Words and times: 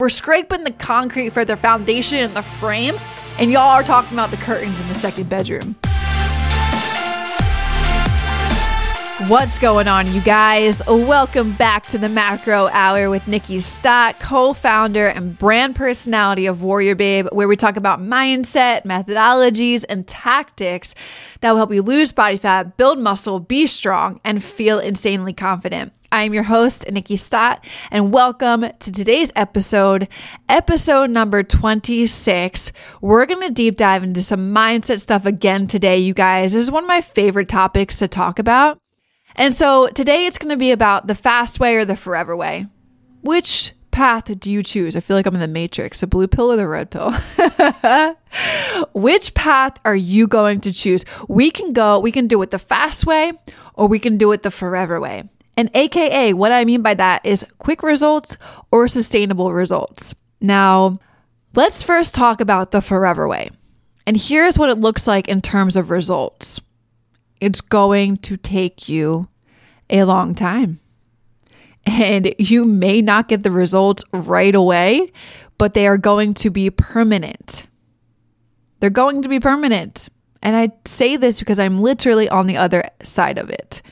We're 0.00 0.08
scraping 0.08 0.64
the 0.64 0.72
concrete 0.72 1.30
for 1.30 1.44
the 1.44 1.54
foundation 1.54 2.18
and 2.18 2.34
the 2.34 2.42
frame, 2.42 2.96
and 3.38 3.52
y'all 3.52 3.70
are 3.70 3.84
talking 3.84 4.14
about 4.14 4.32
the 4.32 4.36
curtains 4.38 4.80
in 4.80 4.88
the 4.88 4.94
second 4.96 5.28
bedroom. 5.28 5.76
What's 9.28 9.58
going 9.58 9.88
on, 9.88 10.12
you 10.12 10.20
guys? 10.20 10.82
Welcome 10.86 11.52
back 11.52 11.86
to 11.86 11.98
the 11.98 12.10
Macro 12.10 12.66
Hour 12.66 13.08
with 13.08 13.24
Nikkiey 13.24 13.62
Stott, 13.62 14.20
co 14.20 14.52
founder 14.52 15.06
and 15.06 15.38
brand 15.38 15.76
personality 15.76 16.44
of 16.44 16.62
Warrior 16.62 16.94
Babe, 16.94 17.28
where 17.32 17.48
we 17.48 17.56
talk 17.56 17.76
about 17.76 18.00
mindset, 18.00 18.84
methodologies, 18.84 19.84
and 19.88 20.06
tactics 20.06 20.94
that 21.40 21.52
will 21.52 21.56
help 21.56 21.72
you 21.72 21.80
lose 21.80 22.12
body 22.12 22.36
fat, 22.36 22.76
build 22.76 22.98
muscle, 22.98 23.40
be 23.40 23.66
strong, 23.66 24.20
and 24.24 24.44
feel 24.44 24.78
insanely 24.78 25.32
confident. 25.32 25.92
I 26.12 26.24
am 26.24 26.34
your 26.34 26.42
host, 26.42 26.84
Nikkiey 26.86 27.18
Stott, 27.18 27.64
and 27.90 28.12
welcome 28.12 28.66
to 28.78 28.92
today's 28.92 29.32
episode, 29.34 30.06
episode 30.50 31.08
number 31.08 31.42
26. 31.42 32.72
We're 33.00 33.26
going 33.26 33.48
to 33.48 33.54
deep 33.54 33.76
dive 33.76 34.02
into 34.02 34.22
some 34.22 34.54
mindset 34.54 35.00
stuff 35.00 35.24
again 35.24 35.66
today, 35.66 35.98
you 35.98 36.12
guys. 36.12 36.52
This 36.52 36.66
is 36.66 36.70
one 36.70 36.84
of 36.84 36.88
my 36.88 37.00
favorite 37.00 37.48
topics 37.48 37.96
to 37.98 38.08
talk 38.08 38.38
about. 38.38 38.78
And 39.36 39.52
so 39.54 39.88
today 39.88 40.26
it's 40.26 40.38
going 40.38 40.50
to 40.50 40.56
be 40.56 40.70
about 40.70 41.06
the 41.06 41.14
fast 41.14 41.58
way 41.58 41.76
or 41.76 41.84
the 41.84 41.96
forever 41.96 42.36
way. 42.36 42.66
Which 43.22 43.72
path 43.90 44.30
do 44.38 44.50
you 44.50 44.62
choose? 44.62 44.96
I 44.96 45.00
feel 45.00 45.16
like 45.16 45.26
I'm 45.26 45.34
in 45.34 45.40
the 45.40 45.48
matrix, 45.48 46.00
the 46.00 46.06
blue 46.06 46.26
pill 46.26 46.52
or 46.52 46.56
the 46.56 46.68
red 46.68 46.90
pill. 46.90 47.12
Which 48.92 49.34
path 49.34 49.78
are 49.84 49.96
you 49.96 50.26
going 50.26 50.60
to 50.62 50.72
choose? 50.72 51.04
We 51.28 51.50
can 51.50 51.72
go, 51.72 51.98
we 51.98 52.12
can 52.12 52.26
do 52.26 52.42
it 52.42 52.50
the 52.50 52.58
fast 52.58 53.06
way 53.06 53.32
or 53.74 53.88
we 53.88 53.98
can 53.98 54.16
do 54.16 54.32
it 54.32 54.42
the 54.42 54.50
forever 54.50 55.00
way. 55.00 55.24
And 55.56 55.70
AKA, 55.74 56.32
what 56.34 56.52
I 56.52 56.64
mean 56.64 56.82
by 56.82 56.94
that 56.94 57.24
is 57.24 57.46
quick 57.58 57.82
results 57.82 58.36
or 58.72 58.88
sustainable 58.88 59.52
results. 59.52 60.14
Now, 60.40 60.98
let's 61.54 61.82
first 61.82 62.14
talk 62.14 62.40
about 62.40 62.72
the 62.72 62.82
forever 62.82 63.28
way. 63.28 63.50
And 64.06 64.16
here's 64.16 64.58
what 64.58 64.70
it 64.70 64.78
looks 64.78 65.06
like 65.06 65.28
in 65.28 65.40
terms 65.40 65.76
of 65.76 65.90
results 65.90 66.60
it's 67.44 67.60
going 67.60 68.16
to 68.16 68.38
take 68.38 68.88
you 68.88 69.28
a 69.90 70.04
long 70.04 70.34
time. 70.34 70.80
And 71.86 72.34
you 72.38 72.64
may 72.64 73.02
not 73.02 73.28
get 73.28 73.42
the 73.42 73.50
results 73.50 74.02
right 74.14 74.54
away, 74.54 75.12
but 75.58 75.74
they 75.74 75.86
are 75.86 75.98
going 75.98 76.32
to 76.34 76.48
be 76.48 76.70
permanent. 76.70 77.64
They're 78.80 78.88
going 78.88 79.20
to 79.20 79.28
be 79.28 79.40
permanent. 79.40 80.08
And 80.40 80.56
I 80.56 80.72
say 80.86 81.18
this 81.18 81.38
because 81.38 81.58
I'm 81.58 81.82
literally 81.82 82.30
on 82.30 82.46
the 82.46 82.56
other 82.56 82.88
side 83.02 83.36
of 83.36 83.50
it. 83.50 83.82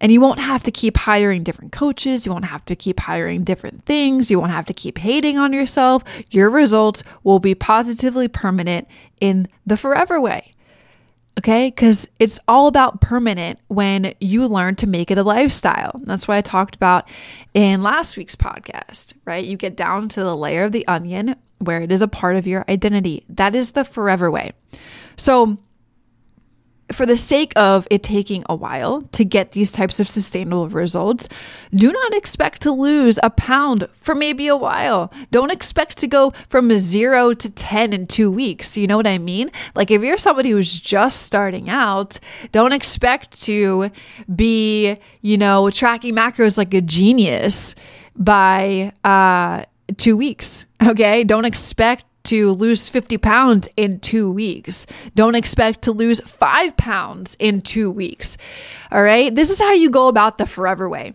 And 0.00 0.10
you 0.10 0.22
won't 0.22 0.38
have 0.38 0.62
to 0.62 0.70
keep 0.70 0.96
hiring 0.96 1.44
different 1.44 1.72
coaches. 1.72 2.24
You 2.24 2.32
won't 2.32 2.46
have 2.46 2.64
to 2.66 2.76
keep 2.76 3.00
hiring 3.00 3.42
different 3.42 3.84
things. 3.84 4.30
You 4.30 4.40
won't 4.40 4.52
have 4.52 4.64
to 4.66 4.74
keep 4.74 4.96
hating 4.96 5.36
on 5.36 5.52
yourself. 5.52 6.04
Your 6.30 6.48
results 6.48 7.02
will 7.22 7.38
be 7.38 7.54
positively 7.54 8.28
permanent 8.28 8.88
in 9.20 9.46
the 9.66 9.76
forever 9.76 10.18
way. 10.18 10.54
Okay, 11.38 11.68
because 11.68 12.08
it's 12.18 12.40
all 12.48 12.66
about 12.66 13.00
permanent 13.00 13.60
when 13.68 14.12
you 14.18 14.48
learn 14.48 14.74
to 14.74 14.88
make 14.88 15.12
it 15.12 15.18
a 15.18 15.22
lifestyle. 15.22 16.00
That's 16.02 16.26
what 16.26 16.36
I 16.36 16.40
talked 16.40 16.74
about 16.74 17.08
in 17.54 17.84
last 17.84 18.16
week's 18.16 18.34
podcast, 18.34 19.12
right? 19.24 19.44
You 19.44 19.56
get 19.56 19.76
down 19.76 20.08
to 20.10 20.24
the 20.24 20.36
layer 20.36 20.64
of 20.64 20.72
the 20.72 20.86
onion 20.88 21.36
where 21.60 21.80
it 21.80 21.92
is 21.92 22.02
a 22.02 22.08
part 22.08 22.34
of 22.34 22.48
your 22.48 22.64
identity. 22.68 23.24
That 23.28 23.54
is 23.54 23.70
the 23.70 23.84
forever 23.84 24.32
way. 24.32 24.50
So, 25.16 25.58
for 26.92 27.06
the 27.06 27.16
sake 27.16 27.52
of 27.56 27.86
it 27.90 28.02
taking 28.02 28.44
a 28.48 28.54
while 28.54 29.02
to 29.12 29.24
get 29.24 29.52
these 29.52 29.72
types 29.72 30.00
of 30.00 30.08
sustainable 30.08 30.68
results, 30.68 31.28
do 31.74 31.92
not 31.92 32.14
expect 32.14 32.62
to 32.62 32.72
lose 32.72 33.18
a 33.22 33.30
pound 33.30 33.88
for 34.00 34.14
maybe 34.14 34.48
a 34.48 34.56
while. 34.56 35.12
Don't 35.30 35.50
expect 35.50 35.98
to 35.98 36.06
go 36.06 36.32
from 36.48 36.76
zero 36.78 37.34
to 37.34 37.50
10 37.50 37.92
in 37.92 38.06
two 38.06 38.30
weeks. 38.30 38.76
You 38.76 38.86
know 38.86 38.96
what 38.96 39.06
I 39.06 39.18
mean? 39.18 39.50
Like, 39.74 39.90
if 39.90 40.02
you're 40.02 40.18
somebody 40.18 40.50
who's 40.50 40.78
just 40.78 41.22
starting 41.22 41.68
out, 41.68 42.18
don't 42.52 42.72
expect 42.72 43.40
to 43.42 43.90
be, 44.34 44.96
you 45.20 45.36
know, 45.36 45.70
tracking 45.70 46.14
macros 46.14 46.56
like 46.56 46.72
a 46.74 46.80
genius 46.80 47.74
by 48.16 48.92
uh, 49.04 49.64
two 49.96 50.16
weeks. 50.16 50.64
Okay. 50.80 51.24
Don't 51.24 51.44
expect 51.44 52.04
to 52.28 52.52
lose 52.52 52.88
50 52.88 53.18
pounds 53.18 53.68
in 53.76 54.00
two 54.00 54.30
weeks. 54.30 54.86
Don't 55.14 55.34
expect 55.34 55.82
to 55.82 55.92
lose 55.92 56.20
five 56.20 56.76
pounds 56.76 57.36
in 57.38 57.60
two 57.60 57.90
weeks. 57.90 58.36
All 58.92 59.02
right. 59.02 59.34
This 59.34 59.50
is 59.50 59.58
how 59.58 59.72
you 59.72 59.90
go 59.90 60.08
about 60.08 60.38
the 60.38 60.46
forever 60.46 60.88
way. 60.88 61.14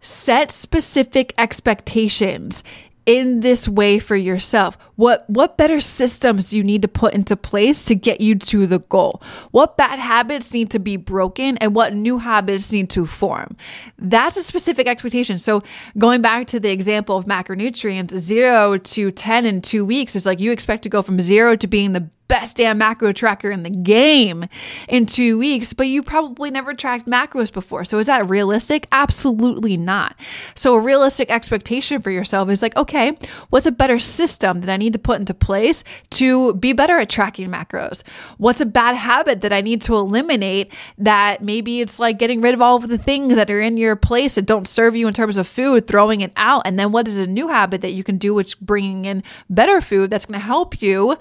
Set 0.00 0.50
specific 0.50 1.32
expectations 1.38 2.64
in 3.06 3.40
this 3.40 3.68
way 3.68 3.98
for 3.98 4.16
yourself 4.16 4.76
what 5.00 5.28
what 5.30 5.56
better 5.56 5.80
systems 5.80 6.50
do 6.50 6.58
you 6.58 6.62
need 6.62 6.82
to 6.82 6.88
put 6.88 7.14
into 7.14 7.34
place 7.34 7.86
to 7.86 7.94
get 7.94 8.20
you 8.20 8.34
to 8.34 8.66
the 8.66 8.80
goal 8.80 9.22
what 9.50 9.78
bad 9.78 9.98
habits 9.98 10.52
need 10.52 10.70
to 10.70 10.78
be 10.78 10.98
broken 10.98 11.56
and 11.56 11.74
what 11.74 11.94
new 11.94 12.18
habits 12.18 12.70
need 12.70 12.90
to 12.90 13.06
form 13.06 13.56
that's 13.98 14.36
a 14.36 14.42
specific 14.42 14.86
expectation 14.86 15.38
so 15.38 15.62
going 15.96 16.20
back 16.20 16.46
to 16.46 16.60
the 16.60 16.70
example 16.70 17.16
of 17.16 17.24
macronutrients 17.24 18.14
0 18.14 18.76
to 18.76 19.10
10 19.10 19.46
in 19.46 19.62
2 19.62 19.86
weeks 19.86 20.14
is 20.14 20.26
like 20.26 20.38
you 20.38 20.52
expect 20.52 20.82
to 20.82 20.90
go 20.90 21.00
from 21.00 21.18
0 21.18 21.56
to 21.56 21.66
being 21.66 21.94
the 21.94 22.06
best 22.30 22.58
damn 22.58 22.78
macro 22.78 23.12
tracker 23.12 23.50
in 23.50 23.64
the 23.64 23.70
game 23.70 24.44
in 24.88 25.04
two 25.04 25.36
weeks, 25.36 25.72
but 25.72 25.88
you 25.88 26.00
probably 26.00 26.48
never 26.48 26.72
tracked 26.72 27.08
macros 27.08 27.52
before. 27.52 27.84
So 27.84 27.98
is 27.98 28.06
that 28.06 28.30
realistic? 28.30 28.86
Absolutely 28.92 29.76
not. 29.76 30.14
So 30.54 30.76
a 30.76 30.80
realistic 30.80 31.28
expectation 31.28 31.98
for 31.98 32.12
yourself 32.12 32.48
is 32.48 32.62
like, 32.62 32.76
okay, 32.76 33.18
what's 33.50 33.66
a 33.66 33.72
better 33.72 33.98
system 33.98 34.60
that 34.60 34.70
I 34.70 34.76
need 34.76 34.89
to 34.92 34.98
put 34.98 35.20
into 35.20 35.34
place 35.34 35.84
to 36.10 36.54
be 36.54 36.72
better 36.72 36.98
at 36.98 37.08
tracking 37.08 37.48
macros? 37.48 38.02
What's 38.38 38.60
a 38.60 38.66
bad 38.66 38.96
habit 38.96 39.40
that 39.42 39.52
I 39.52 39.60
need 39.60 39.82
to 39.82 39.94
eliminate 39.94 40.72
that 40.98 41.42
maybe 41.42 41.80
it's 41.80 41.98
like 41.98 42.18
getting 42.18 42.40
rid 42.40 42.54
of 42.54 42.62
all 42.62 42.76
of 42.76 42.88
the 42.88 42.98
things 42.98 43.34
that 43.34 43.50
are 43.50 43.60
in 43.60 43.76
your 43.76 43.96
place 43.96 44.34
that 44.34 44.46
don't 44.46 44.68
serve 44.68 44.96
you 44.96 45.08
in 45.08 45.14
terms 45.14 45.36
of 45.36 45.46
food, 45.46 45.86
throwing 45.86 46.20
it 46.20 46.32
out. 46.36 46.62
And 46.66 46.78
then 46.78 46.92
what 46.92 47.08
is 47.08 47.18
a 47.18 47.26
new 47.26 47.48
habit 47.48 47.80
that 47.82 47.92
you 47.92 48.04
can 48.04 48.18
do, 48.18 48.34
which 48.34 48.58
bringing 48.60 49.04
in 49.04 49.22
better 49.48 49.80
food 49.80 50.10
that's 50.10 50.26
going 50.26 50.40
to 50.40 50.46
help 50.46 50.80
you 50.82 51.16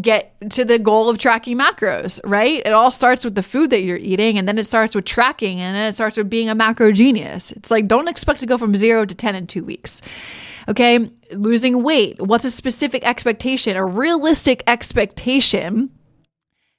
get 0.00 0.34
to 0.50 0.64
the 0.64 0.78
goal 0.78 1.08
of 1.08 1.18
tracking 1.18 1.58
macros, 1.58 2.20
right? 2.24 2.62
It 2.64 2.72
all 2.72 2.90
starts 2.90 3.24
with 3.24 3.34
the 3.34 3.42
food 3.42 3.70
that 3.70 3.82
you're 3.82 3.96
eating, 3.96 4.38
and 4.38 4.46
then 4.46 4.58
it 4.58 4.64
starts 4.64 4.94
with 4.94 5.04
tracking, 5.04 5.60
and 5.60 5.74
then 5.74 5.88
it 5.88 5.94
starts 5.94 6.16
with 6.16 6.28
being 6.28 6.48
a 6.48 6.54
macro 6.54 6.92
genius. 6.92 7.52
It's 7.52 7.70
like, 7.70 7.88
don't 7.88 8.08
expect 8.08 8.40
to 8.40 8.46
go 8.46 8.58
from 8.58 8.74
zero 8.74 9.04
to 9.04 9.14
10 9.14 9.34
in 9.34 9.46
two 9.46 9.64
weeks. 9.64 10.02
Okay. 10.68 11.10
Losing 11.32 11.82
weight. 11.82 12.20
What's 12.20 12.44
a 12.44 12.50
specific 12.50 13.04
expectation, 13.04 13.76
a 13.76 13.84
realistic 13.84 14.62
expectation? 14.66 15.90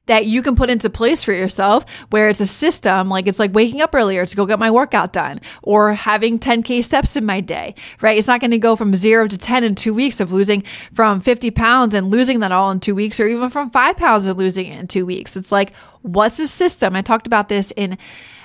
that 0.10 0.26
you 0.26 0.42
can 0.42 0.56
put 0.56 0.72
into 0.72 0.90
place 0.90 1.24
for 1.24 1.34
yourself 1.34 1.86
where 2.10 2.30
it's 2.30 2.42
a 2.42 2.46
system 2.48 3.10
like 3.10 3.28
it's 3.28 3.38
like 3.38 3.54
waking 3.54 3.80
up 3.80 3.94
earlier 3.94 4.26
to 4.26 4.36
go 4.36 4.48
get 4.48 4.58
my 4.58 4.72
workout 4.72 5.14
done 5.14 5.40
or 5.62 5.94
having 5.94 6.40
10k 6.40 6.84
steps 6.84 7.16
in 7.16 7.24
my 7.24 7.40
day 7.40 7.76
right 8.02 8.18
it's 8.18 8.26
not 8.26 8.42
going 8.42 8.50
to 8.50 8.58
go 8.58 8.76
from 8.76 8.96
0 8.96 9.28
to 9.28 9.38
10 9.38 9.64
in 9.64 9.76
2 9.76 9.94
weeks 9.94 10.20
of 10.20 10.32
losing 10.32 10.64
from 10.96 11.20
50 11.20 11.52
pounds 11.52 11.94
and 11.94 12.10
losing 12.10 12.40
that 12.40 12.52
all 12.52 12.72
in 12.72 12.80
2 12.80 12.96
weeks 12.96 13.20
or 13.20 13.28
even 13.28 13.52
from 13.52 13.70
5 13.70 13.98
pounds 13.98 14.28
and 14.28 14.38
losing 14.38 14.66
it 14.66 14.80
in 14.80 14.88
2 14.88 15.06
weeks 15.06 15.38
it's 15.38 15.52
like 15.52 15.74
what's 16.02 16.38
the 16.38 16.48
system 16.48 16.96
i 16.96 17.04
talked 17.04 17.28
about 17.28 17.48
this 17.48 17.72
in 17.76 17.96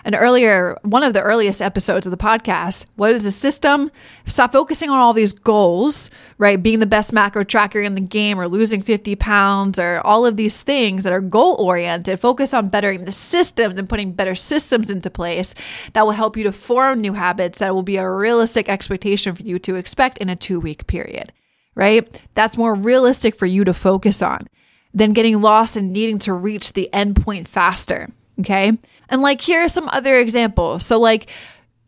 an 0.04 0.15
earlier 0.15 0.78
one 0.82 1.03
of 1.03 1.15
the 1.15 1.22
earliest 1.22 1.62
episodes 1.62 2.06
of 2.06 2.10
the 2.10 2.16
podcast. 2.16 2.84
What 2.97 3.10
is 3.10 3.25
the 3.25 3.31
system? 3.31 3.91
Stop 4.26 4.53
focusing 4.53 4.91
on 4.91 4.98
all 4.98 5.12
these 5.12 5.32
goals, 5.32 6.10
right? 6.37 6.62
Being 6.62 6.81
the 6.81 6.87
best 6.87 7.12
macro 7.12 7.42
tracker 7.42 7.81
in 7.81 7.94
the 7.94 8.00
game 8.00 8.38
or 8.38 8.47
losing 8.47 8.82
50 8.82 9.16
pounds 9.16 9.78
or 9.78 10.00
all 10.04 10.26
of 10.26 10.37
these 10.37 10.59
things 10.59 11.04
that 11.04 11.12
are 11.12 11.20
goal 11.20 11.56
oriented. 11.59 12.20
Focus 12.20 12.53
on 12.53 12.69
bettering 12.69 13.04
the 13.04 13.12
systems 13.12 13.76
and 13.76 13.88
putting 13.88 14.12
better 14.12 14.34
systems 14.34 14.91
into 14.91 15.10
place 15.10 15.54
that 15.94 16.04
will 16.04 16.12
help 16.12 16.37
you 16.37 16.44
to 16.44 16.53
form 16.53 17.00
new 17.00 17.14
habits 17.14 17.59
that 17.59 17.75
will 17.75 17.82
be 17.82 17.97
a 17.97 18.09
realistic 18.09 18.69
expectation 18.69 19.34
for 19.34 19.43
you 19.43 19.59
to 19.59 19.76
expect 19.76 20.19
in 20.19 20.28
a 20.28 20.37
two 20.37 20.60
week 20.60 20.87
period, 20.87 21.32
right? 21.75 22.22
That's 22.34 22.59
more 22.59 22.75
realistic 22.75 23.37
for 23.37 23.46
you 23.46 23.64
to 23.64 23.73
focus 23.75 24.20
on 24.20 24.49
than 24.93 25.12
getting 25.12 25.40
lost 25.40 25.76
and 25.76 25.93
needing 25.93 26.19
to 26.20 26.32
reach 26.32 26.73
the 26.73 26.93
end 26.93 27.17
point 27.17 27.49
faster. 27.49 28.08
Okay. 28.40 28.72
And 29.08 29.22
like, 29.22 29.40
here 29.40 29.60
are 29.60 29.69
some 29.69 29.88
other 29.88 30.19
examples. 30.19 30.84
So, 30.84 30.98
like, 30.98 31.31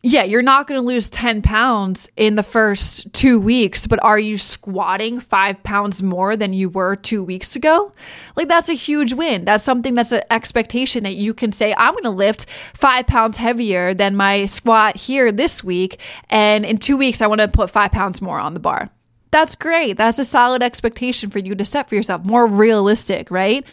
yeah, 0.09 0.23
you're 0.23 0.43
not 0.43 0.69
going 0.69 0.81
to 0.81 0.87
lose 0.87 1.11
10 1.11 1.43
pounds 1.43 2.09
in 2.17 2.37
the 2.37 2.45
first 2.45 3.13
two 3.13 3.41
weeks, 3.41 3.89
but 3.89 4.01
are 4.05 4.19
you 4.19 4.39
squatting 4.39 5.19
five 5.19 5.61
pounds 5.65 6.01
more 6.01 6.37
than 6.37 6.53
you 6.53 6.69
were 6.69 6.95
two 6.95 7.25
weeks 7.25 7.57
ago? 7.57 7.93
Like, 8.37 8.47
that's 8.47 8.69
a 8.69 8.75
huge 8.75 9.13
win. 9.13 9.45
That's 9.45 9.65
something 9.65 9.97
that's 9.97 10.13
an 10.13 10.23
expectation 10.31 11.03
that 11.03 11.17
you 11.17 11.35
can 11.35 11.51
say, 11.51 11.75
I'm 11.77 11.93
going 11.95 12.05
to 12.05 12.11
lift 12.11 12.47
five 12.75 13.09
pounds 13.09 13.37
heavier 13.37 13.95
than 13.95 14.15
my 14.15 14.47
squat 14.47 14.97
here 14.97 15.33
this 15.33 15.65
week. 15.65 15.99
And 16.31 16.65
in 16.65 16.79
two 16.79 16.97
weeks, 16.97 17.21
I 17.21 17.27
want 17.27 17.41
to 17.41 17.49
put 17.49 17.71
five 17.71 17.91
pounds 17.91 18.23
more 18.23 18.39
on 18.39 18.55
the 18.55 18.61
bar. 18.61 18.91
That's 19.33 19.57
great. 19.57 19.95
That's 19.95 20.21
a 20.21 20.25
solid 20.25 20.63
expectation 20.63 21.31
for 21.31 21.41
you 21.41 21.57
to 21.57 21.65
set 21.65 21.89
for 21.89 21.97
yourself, 21.97 22.25
more 22.25 22.47
realistic, 22.47 23.31
right? 23.31 23.67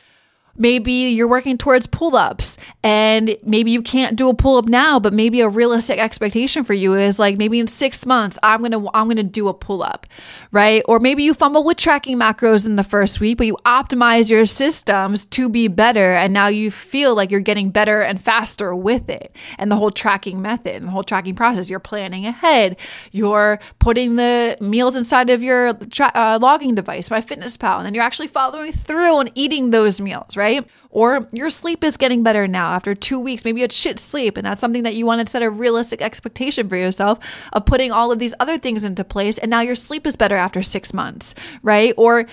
Maybe 0.56 0.92
you're 0.92 1.28
working 1.28 1.58
towards 1.58 1.88
pull 1.88 2.16
ups 2.16 2.58
and 2.84 3.36
maybe 3.44 3.72
you 3.72 3.82
can't 3.82 4.16
do 4.16 4.30
a 4.30 4.36
pull 4.36 4.58
up 4.58 4.66
now, 4.66 5.00
but 5.00 5.12
maybe 5.12 5.42
a 5.42 5.50
realistic 5.50 5.98
expectation 5.98 6.64
for 6.64 6.74
you 6.74 6.94
is 6.94 7.18
like 7.18 7.38
maybe 7.38 7.60
in 7.60 7.66
six 7.68 8.06
months, 8.06 8.38
I'm 8.44 8.60
going 8.60 8.72
to, 8.72 8.88
I'm 8.94 9.06
going 9.06 9.18
to 9.18 9.24
do 9.24 9.48
a 9.48 9.54
pull 9.54 9.82
up, 9.82 10.06
right? 10.52 10.84
Or 10.88 11.00
maybe 11.00 11.24
you 11.24 11.34
fumble 11.34 11.64
with 11.64 11.78
tracking 11.78 12.20
macros 12.20 12.68
in 12.68 12.76
the 12.76 12.84
first 12.84 13.20
week, 13.20 13.40
but 13.40 13.48
you 13.48 13.58
optimize 13.66 14.30
your 14.30 14.46
systems 14.46 15.26
to 15.28 15.50
be 15.50 15.68
better. 15.68 16.12
And 16.12 16.34
now 16.34 16.48
you 16.48 16.70
feel 16.70 17.16
like 17.16 17.32
you're 17.32 17.40
getting 17.40 17.72
better 17.72 18.02
and 18.02 18.22
faster 18.22 18.76
with 18.76 19.10
it. 19.10 19.36
And 19.58 19.72
the 19.72 19.76
whole 19.76 19.92
tracking 19.92 20.40
method 20.40 20.76
and 20.76 20.86
the 20.86 20.92
whole 20.92 21.04
tracking 21.04 21.36
process, 21.36 21.68
you're 21.68 21.80
planning 21.80 22.28
ahead. 22.28 22.78
You're 23.12 23.60
putting 23.80 24.18
the 24.18 24.58
meals 24.62 24.96
inside 24.96 25.32
of 25.32 25.42
your 25.42 25.74
tra- 25.74 26.12
uh, 26.14 26.38
logging 26.40 26.76
device, 26.76 27.10
MyFitnessPal, 27.10 27.78
and 27.78 27.86
then 27.88 27.96
you're 27.96 28.04
actually 28.04 28.28
following 28.28 28.72
through 28.72 29.20
and 29.20 29.32
eating 29.34 29.72
those 29.72 30.00
meals, 30.00 30.38
right? 30.38 30.43
Right? 30.44 30.68
Or 30.90 31.28
your 31.32 31.50
sleep 31.50 31.84
is 31.84 31.96
getting 31.96 32.22
better 32.22 32.48
now 32.48 32.74
after 32.74 32.94
two 32.94 33.18
weeks. 33.20 33.46
Maybe 33.46 33.62
you 33.62 33.64
had 33.64 33.72
shit 33.72 33.98
sleep, 33.98 34.36
and 34.36 34.46
that's 34.46 34.60
something 34.60 34.84
that 34.84 34.94
you 34.96 35.06
want 35.06 35.26
to 35.26 35.32
set 35.32 35.42
a 35.42 35.50
realistic 35.50 36.02
expectation 36.02 36.68
for 36.68 36.76
yourself 36.76 37.20
of 37.54 37.66
putting 37.66 37.92
all 37.92 38.12
of 38.12 38.20
these 38.20 38.34
other 38.42 38.58
things 38.58 38.84
into 38.84 39.06
place. 39.06 39.38
And 39.38 39.50
now 39.50 39.62
your 39.62 39.76
sleep 39.76 40.06
is 40.06 40.18
better 40.18 40.36
after 40.36 40.62
six 40.62 40.94
months, 40.94 41.34
right? 41.64 41.94
Or 41.98 42.26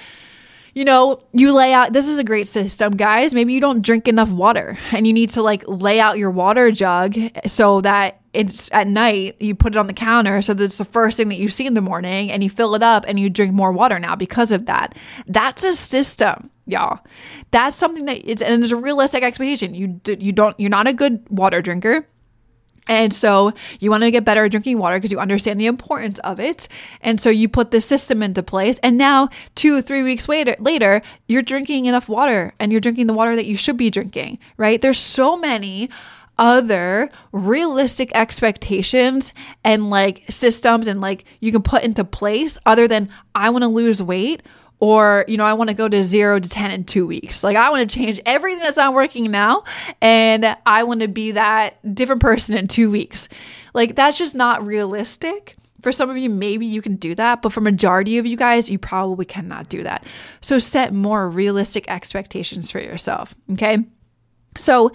you 0.75 0.85
know, 0.85 1.23
you 1.33 1.53
lay 1.53 1.73
out 1.73 1.93
this 1.93 2.09
is 2.09 2.19
a 2.19 2.25
great 2.25 2.47
system, 2.47 2.97
guys. 2.97 3.35
Maybe 3.35 3.53
you 3.53 3.61
don't 3.61 3.83
drink 3.83 4.07
enough 4.07 4.31
water 4.31 4.79
and 4.93 5.07
you 5.07 5.13
need 5.13 5.31
to 5.31 5.43
like 5.43 5.65
lay 5.67 5.99
out 5.99 6.19
your 6.19 6.31
water 6.31 6.71
jug 6.71 7.17
so 7.47 7.81
that 7.81 8.21
it's 8.33 8.71
at 8.73 8.87
night 8.87 9.37
you 9.41 9.57
put 9.57 9.75
it 9.75 9.79
on 9.79 9.89
the 9.89 9.93
counter 9.93 10.41
so 10.41 10.55
that's 10.55 10.79
the 10.79 10.85
first 10.85 11.17
thing 11.17 11.29
that 11.29 11.39
you 11.39 11.49
see 11.49 11.67
in 11.67 11.75
the 11.75 11.81
morning 11.81 12.31
and 12.31 12.45
you 12.45 12.49
fill 12.49 12.77
it 12.77 12.83
up 12.83 13.05
and 13.09 13.19
you 13.19 13.29
drink 13.29 13.53
more 13.53 13.73
water 13.73 13.99
now 13.99 14.15
because 14.15 14.53
of 14.53 14.67
that. 14.67 14.95
That's 15.27 15.65
a 15.65 15.73
system 15.73 16.51
y'all. 16.71 17.01
That's 17.51 17.77
something 17.77 18.05
that 18.07 18.21
it's 18.25 18.43
and 18.43 18.63
it's 18.63 18.73
a 18.73 18.77
realistic 18.77 19.23
expectation. 19.23 19.75
You 19.75 20.01
you 20.07 20.33
don't 20.33 20.59
you're 20.59 20.71
not 20.71 20.87
a 20.87 20.93
good 20.93 21.25
water 21.31 21.63
drinker. 21.63 22.07
And 22.89 23.15
so 23.15 23.53
you 23.79 23.89
want 23.91 24.03
to 24.03 24.11
get 24.11 24.25
better 24.25 24.45
at 24.45 24.51
drinking 24.51 24.79
water 24.79 24.97
because 24.97 25.13
you 25.13 25.21
understand 25.21 25.61
the 25.61 25.67
importance 25.67 26.19
of 26.21 26.41
it. 26.41 26.67
And 27.03 27.21
so 27.21 27.31
you 27.31 27.49
put 27.49 27.71
this 27.71 27.87
system 27.87 28.21
into 28.23 28.43
place. 28.43 28.81
And 28.83 28.99
now, 28.99 29.29
two 29.55 29.81
three 29.81 30.03
weeks 30.03 30.29
later, 30.29 30.57
later, 30.59 31.01
you're 31.29 31.43
drinking 31.43 31.87
enough 31.87 32.09
water 32.09 32.53
and 32.59 32.73
you're 32.73 32.81
drinking 32.81 33.07
the 33.07 33.13
water 33.13 33.37
that 33.37 33.47
you 33.47 33.57
should 33.57 33.77
be 33.77 33.91
drinking, 33.91 34.39
right? 34.57 34.83
There's 34.83 34.99
so 34.99 35.37
many 35.37 35.89
other 36.41 37.11
realistic 37.33 38.11
expectations 38.15 39.33
and 39.63 39.91
like 39.91 40.25
systems 40.31 40.89
and 40.89 41.01
like 41.01 41.25
you 41.39 41.53
can 41.53 41.63
put 41.63 41.85
into 41.85 42.03
place 42.03 42.57
other 42.65 42.89
than 42.89 43.11
I 43.35 43.51
want 43.51 43.63
to 43.63 43.69
lose 43.69 44.03
weight 44.03 44.43
or 44.81 45.25
you 45.29 45.37
know 45.37 45.45
i 45.45 45.53
want 45.53 45.69
to 45.69 45.75
go 45.75 45.89
to 45.89 46.03
0 46.03 46.41
to 46.41 46.49
10 46.49 46.71
in 46.71 46.85
2 46.85 47.07
weeks. 47.07 47.45
Like 47.45 47.57
i 47.57 47.71
want 47.71 47.89
to 47.89 47.97
change 47.99 48.21
everything 48.27 48.61
that's 48.61 48.77
not 48.77 48.95
working 48.95 49.31
now 49.31 49.65
and 50.01 50.57
i 50.67 50.83
want 50.83 51.01
to 51.01 51.09
be 51.09 51.33
that 51.33 51.95
different 51.95 52.23
person 52.23 52.57
in 52.57 52.67
2 52.69 52.91
weeks. 52.91 53.29
Like 53.75 53.95
that's 53.95 54.19
just 54.19 54.35
not 54.35 54.67
realistic. 54.67 55.57
For 55.83 55.93
some 55.93 56.11
of 56.11 56.19
you 56.19 56.29
maybe 56.29 56.67
you 56.67 56.83
can 56.83 56.97
do 56.97 57.15
that 57.15 57.43
but 57.43 57.53
for 57.53 57.61
majority 57.61 58.19
of 58.19 58.27
you 58.27 58.37
guys 58.37 58.71
you 58.71 58.79
probably 58.79 59.25
cannot 59.25 59.69
do 59.69 59.83
that. 59.85 60.05
So 60.41 60.59
set 60.59 60.93
more 60.93 61.29
realistic 61.29 61.89
expectations 61.89 62.71
for 62.71 62.81
yourself 62.81 63.35
okay? 63.53 63.79
So 64.57 64.93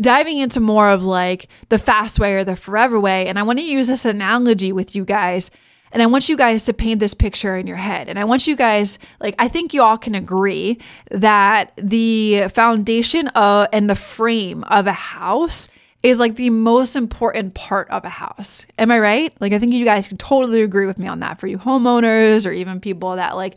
diving 0.00 0.38
into 0.38 0.60
more 0.60 0.88
of 0.88 1.04
like 1.04 1.48
the 1.68 1.78
fast 1.78 2.18
way 2.18 2.34
or 2.34 2.44
the 2.44 2.56
forever 2.56 2.98
way 2.98 3.26
and 3.26 3.38
i 3.38 3.42
want 3.42 3.58
to 3.58 3.64
use 3.64 3.86
this 3.86 4.04
analogy 4.04 4.72
with 4.72 4.94
you 4.94 5.04
guys 5.04 5.50
and 5.92 6.02
I 6.02 6.06
want 6.06 6.28
you 6.28 6.36
guys 6.36 6.64
to 6.64 6.72
paint 6.72 7.00
this 7.00 7.14
picture 7.14 7.56
in 7.56 7.66
your 7.66 7.76
head. 7.76 8.08
And 8.08 8.18
I 8.18 8.24
want 8.24 8.46
you 8.46 8.56
guys, 8.56 8.98
like, 9.20 9.34
I 9.38 9.48
think 9.48 9.72
you 9.74 9.82
all 9.82 9.98
can 9.98 10.14
agree 10.14 10.78
that 11.10 11.72
the 11.76 12.48
foundation 12.48 13.28
of, 13.28 13.68
and 13.72 13.88
the 13.88 13.94
frame 13.94 14.64
of 14.64 14.86
a 14.86 14.92
house 14.92 15.68
is 16.02 16.18
like 16.18 16.34
the 16.34 16.50
most 16.50 16.96
important 16.96 17.54
part 17.54 17.88
of 17.90 18.04
a 18.04 18.08
house. 18.08 18.66
Am 18.78 18.90
I 18.90 18.98
right? 18.98 19.34
Like, 19.38 19.52
I 19.52 19.58
think 19.58 19.72
you 19.72 19.84
guys 19.84 20.08
can 20.08 20.16
totally 20.16 20.62
agree 20.62 20.86
with 20.86 20.98
me 20.98 21.06
on 21.06 21.20
that 21.20 21.38
for 21.38 21.46
you 21.46 21.58
homeowners 21.58 22.46
or 22.46 22.52
even 22.52 22.80
people 22.80 23.14
that 23.16 23.36
like, 23.36 23.56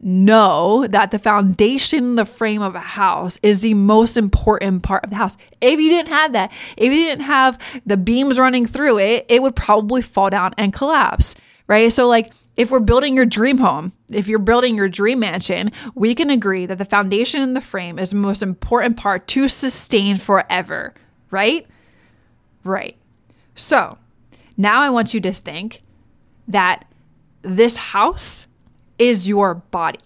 know 0.00 0.86
that 0.88 1.10
the 1.10 1.18
foundation, 1.18 2.14
the 2.14 2.24
frame 2.24 2.62
of 2.62 2.74
a 2.74 2.80
house 2.80 3.40
is 3.42 3.60
the 3.60 3.74
most 3.74 4.16
important 4.16 4.82
part 4.82 5.02
of 5.02 5.10
the 5.10 5.16
house. 5.16 5.36
If 5.60 5.80
you 5.80 5.88
didn't 5.88 6.12
have 6.12 6.32
that, 6.34 6.52
if 6.76 6.92
you 6.92 7.04
didn't 7.04 7.24
have 7.24 7.58
the 7.84 7.96
beams 7.96 8.38
running 8.38 8.66
through 8.66 8.98
it, 8.98 9.26
it 9.28 9.42
would 9.42 9.56
probably 9.56 10.02
fall 10.02 10.30
down 10.30 10.54
and 10.56 10.72
collapse 10.72 11.34
right? 11.68 11.92
So, 11.92 12.08
like, 12.08 12.32
if 12.56 12.72
we're 12.72 12.80
building 12.80 13.14
your 13.14 13.26
dream 13.26 13.58
home, 13.58 13.92
if 14.10 14.26
you're 14.26 14.40
building 14.40 14.74
your 14.74 14.88
dream 14.88 15.20
mansion, 15.20 15.70
we 15.94 16.16
can 16.16 16.28
agree 16.28 16.66
that 16.66 16.78
the 16.78 16.84
foundation 16.84 17.40
and 17.40 17.54
the 17.54 17.60
frame 17.60 18.00
is 18.00 18.10
the 18.10 18.16
most 18.16 18.42
important 18.42 18.96
part 18.96 19.28
to 19.28 19.46
sustain 19.46 20.16
forever, 20.16 20.92
right? 21.30 21.66
Right. 22.64 22.96
So, 23.54 23.96
now 24.56 24.80
I 24.80 24.90
want 24.90 25.14
you 25.14 25.20
to 25.20 25.32
think 25.32 25.82
that 26.48 26.84
this 27.42 27.76
house 27.76 28.48
is 28.98 29.28
your 29.28 29.54
body. 29.54 30.00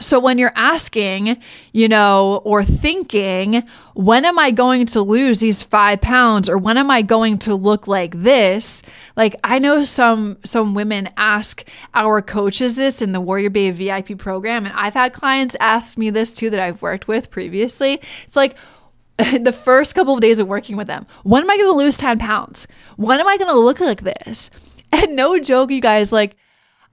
So 0.00 0.18
when 0.18 0.38
you're 0.38 0.52
asking, 0.56 1.36
you 1.72 1.86
know, 1.86 2.40
or 2.44 2.64
thinking, 2.64 3.62
when 3.94 4.24
am 4.24 4.38
I 4.38 4.50
going 4.50 4.86
to 4.86 5.02
lose 5.02 5.40
these 5.40 5.62
five 5.62 6.00
pounds 6.00 6.48
or 6.48 6.56
when 6.56 6.78
am 6.78 6.90
I 6.90 7.02
going 7.02 7.38
to 7.38 7.54
look 7.54 7.86
like 7.86 8.22
this? 8.22 8.82
Like 9.16 9.36
I 9.44 9.58
know 9.58 9.84
some 9.84 10.38
some 10.44 10.74
women 10.74 11.10
ask 11.16 11.68
our 11.94 12.22
coaches 12.22 12.76
this 12.76 13.02
in 13.02 13.12
the 13.12 13.20
Warrior 13.20 13.50
Babe 13.50 13.74
VIP 13.74 14.16
program, 14.16 14.64
and 14.64 14.74
I've 14.74 14.94
had 14.94 15.12
clients 15.12 15.56
ask 15.60 15.98
me 15.98 16.08
this 16.10 16.34
too 16.34 16.48
that 16.50 16.60
I've 16.60 16.80
worked 16.80 17.06
with 17.06 17.30
previously. 17.30 18.00
It's 18.24 18.36
like 18.36 18.56
the 19.18 19.52
first 19.52 19.94
couple 19.94 20.14
of 20.14 20.20
days 20.20 20.38
of 20.38 20.48
working 20.48 20.76
with 20.76 20.86
them, 20.86 21.06
when 21.22 21.42
am 21.42 21.50
I 21.50 21.58
gonna 21.58 21.72
lose 21.72 21.98
10 21.98 22.18
pounds? 22.18 22.66
When 22.96 23.20
am 23.20 23.28
I 23.28 23.36
gonna 23.36 23.58
look 23.58 23.80
like 23.80 24.02
this? 24.02 24.50
And 24.94 25.16
no 25.16 25.38
joke, 25.38 25.70
you 25.70 25.80
guys, 25.80 26.12
like 26.12 26.36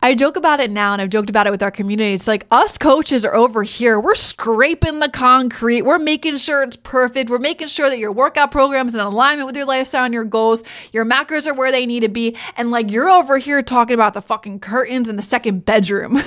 I 0.02 0.16
joke 0.16 0.38
about 0.38 0.62
it 0.62 0.72
now 0.72 0.94
and 0.94 1.02
I've 1.02 1.10
joked 1.10 1.30
about 1.30 1.46
it 1.46 1.52
with 1.52 1.62
our 1.62 1.72
community. 1.72 2.14
It's 2.14 2.28
like 2.28 2.48
us 2.52 2.78
coaches 2.78 3.26
are 3.26 3.36
over 3.36 3.64
here. 3.64 4.00
We're 4.00 4.16
scraping 4.16 5.00
the 5.00 5.10
concrete. 5.10 5.82
We're 5.82 6.00
making 6.00 6.38
sure 6.38 6.64
it's 6.64 6.78
perfect. 6.78 7.30
We're 7.30 7.38
making 7.38 7.68
sure 7.68 7.90
that 7.90 8.00
your 8.00 8.14
workout 8.14 8.50
program 8.50 8.88
is 8.88 8.96
in 8.96 9.02
alignment 9.02 9.48
with 9.48 9.58
your 9.58 9.66
lifestyle 9.66 10.06
and 10.06 10.14
your 10.14 10.24
goals. 10.24 10.64
Your 10.94 11.04
macros 11.04 11.48
are 11.48 11.54
where 11.54 11.72
they 11.72 11.86
need 11.86 12.00
to 12.02 12.08
be. 12.10 12.38
And 12.56 12.72
like 12.72 12.90
you're 12.90 13.10
over 13.10 13.40
here 13.40 13.62
talking 13.62 13.94
about 13.94 14.14
the 14.14 14.22
fucking 14.22 14.62
curtains 14.62 15.10
in 15.10 15.18
the 15.18 15.22
second 15.22 15.66
bedroom. 15.66 16.22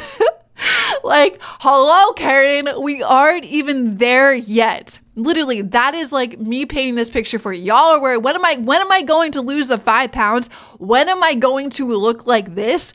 like, 1.02 1.38
hello, 1.40 2.12
Karen. 2.12 2.68
We 2.82 3.02
aren't 3.02 3.46
even 3.46 3.96
there 3.96 4.34
yet. 4.34 4.98
Literally, 5.16 5.62
that 5.62 5.94
is 5.94 6.12
like 6.12 6.38
me 6.38 6.66
painting 6.66 6.96
this 6.96 7.08
picture 7.08 7.38
for 7.38 7.54
you. 7.54 7.64
Y'all 7.64 7.94
are 7.94 8.00
where 8.00 8.20
when 8.20 8.34
am 8.34 8.44
I 8.44 8.56
when 8.56 8.82
am 8.82 8.92
I 8.92 9.00
going 9.00 9.32
to 9.32 9.40
lose 9.40 9.68
the 9.68 9.78
five 9.78 10.12
pounds? 10.12 10.48
When 10.78 11.08
am 11.08 11.22
I 11.22 11.34
going 11.34 11.70
to 11.70 11.86
look 11.96 12.26
like 12.26 12.54
this? 12.54 12.92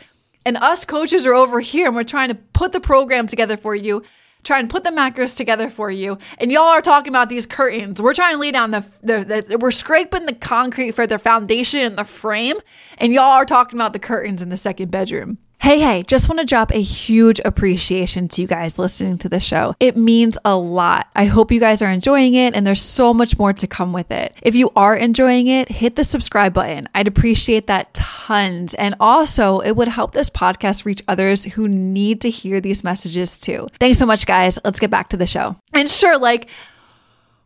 And 0.47 0.55
us 0.55 0.85
coaches 0.85 1.25
are 1.25 1.33
over 1.33 1.59
here 1.59 1.87
and 1.87 1.95
we're 1.95 2.05
trying 2.05 2.29
to 2.29 2.35
put 2.35 2.71
the 2.71 2.79
program 2.79 3.27
together 3.27 3.57
for 3.57 3.75
you, 3.75 4.03
try 4.45 4.59
and 4.59 4.69
put 4.69 4.85
the 4.85 4.91
macros 4.91 5.35
together 5.35 5.69
for 5.69 5.91
you. 5.91 6.17
And 6.37 6.53
y'all 6.53 6.69
are 6.69 6.81
talking 6.81 7.09
about 7.09 7.27
these 7.27 7.45
curtains. 7.45 8.01
We're 8.01 8.13
trying 8.13 8.35
to 8.35 8.39
lay 8.39 8.51
down 8.51 8.71
the, 8.71 8.85
the, 9.03 9.45
the 9.49 9.57
we're 9.57 9.71
scraping 9.71 10.25
the 10.25 10.33
concrete 10.33 10.91
for 10.91 11.05
the 11.05 11.19
foundation 11.19 11.81
and 11.81 11.97
the 11.97 12.05
frame. 12.05 12.59
And 12.97 13.11
y'all 13.11 13.23
are 13.33 13.43
talking 13.43 13.77
about 13.77 13.91
the 13.91 13.99
curtains 13.99 14.41
in 14.41 14.47
the 14.47 14.55
second 14.55 14.89
bedroom. 14.89 15.37
Hey, 15.59 15.79
hey, 15.79 16.03
just 16.03 16.29
want 16.29 16.39
to 16.39 16.45
drop 16.45 16.71
a 16.71 16.81
huge 16.81 17.41
appreciation 17.43 18.27
to 18.29 18.41
you 18.41 18.47
guys 18.47 18.77
listening 18.79 19.17
to 19.17 19.27
the 19.27 19.39
show. 19.39 19.75
It 19.79 19.97
means 19.97 20.37
a 20.45 20.55
lot. 20.55 21.07
I 21.15 21.25
hope 21.25 21.51
you 21.51 21.59
guys 21.59 21.81
are 21.81 21.89
enjoying 21.89 22.35
it 22.35 22.55
and 22.55 22.65
there's 22.65 22.81
so 22.81 23.13
much 23.13 23.37
more 23.37 23.51
to 23.53 23.67
come 23.67 23.91
with 23.91 24.11
it. 24.11 24.33
If 24.43 24.55
you 24.55 24.69
are 24.75 24.95
enjoying 24.95 25.47
it, 25.47 25.69
hit 25.69 25.95
the 25.95 26.03
subscribe 26.03 26.53
button. 26.53 26.87
I'd 26.95 27.07
appreciate 27.07 27.67
that 27.67 27.93
tons. 27.93 28.75
And 28.75 28.95
also, 28.99 29.59
it 29.59 29.75
would 29.75 29.87
help 29.89 30.13
this 30.13 30.29
podcast 30.29 30.85
reach 30.85 31.01
others 31.07 31.43
who 31.43 31.67
need 31.67 32.21
to 32.21 32.29
hear 32.29 32.61
these 32.61 32.83
messages 32.83 33.39
too. 33.39 33.67
Thanks 33.79 33.97
so 33.97 34.05
much, 34.05 34.25
guys. 34.25 34.59
Let's 34.63 34.79
get 34.79 34.91
back 34.91 35.09
to 35.09 35.17
the 35.17 35.27
show. 35.27 35.57
And 35.73 35.89
sure, 35.89 36.17
like, 36.17 36.49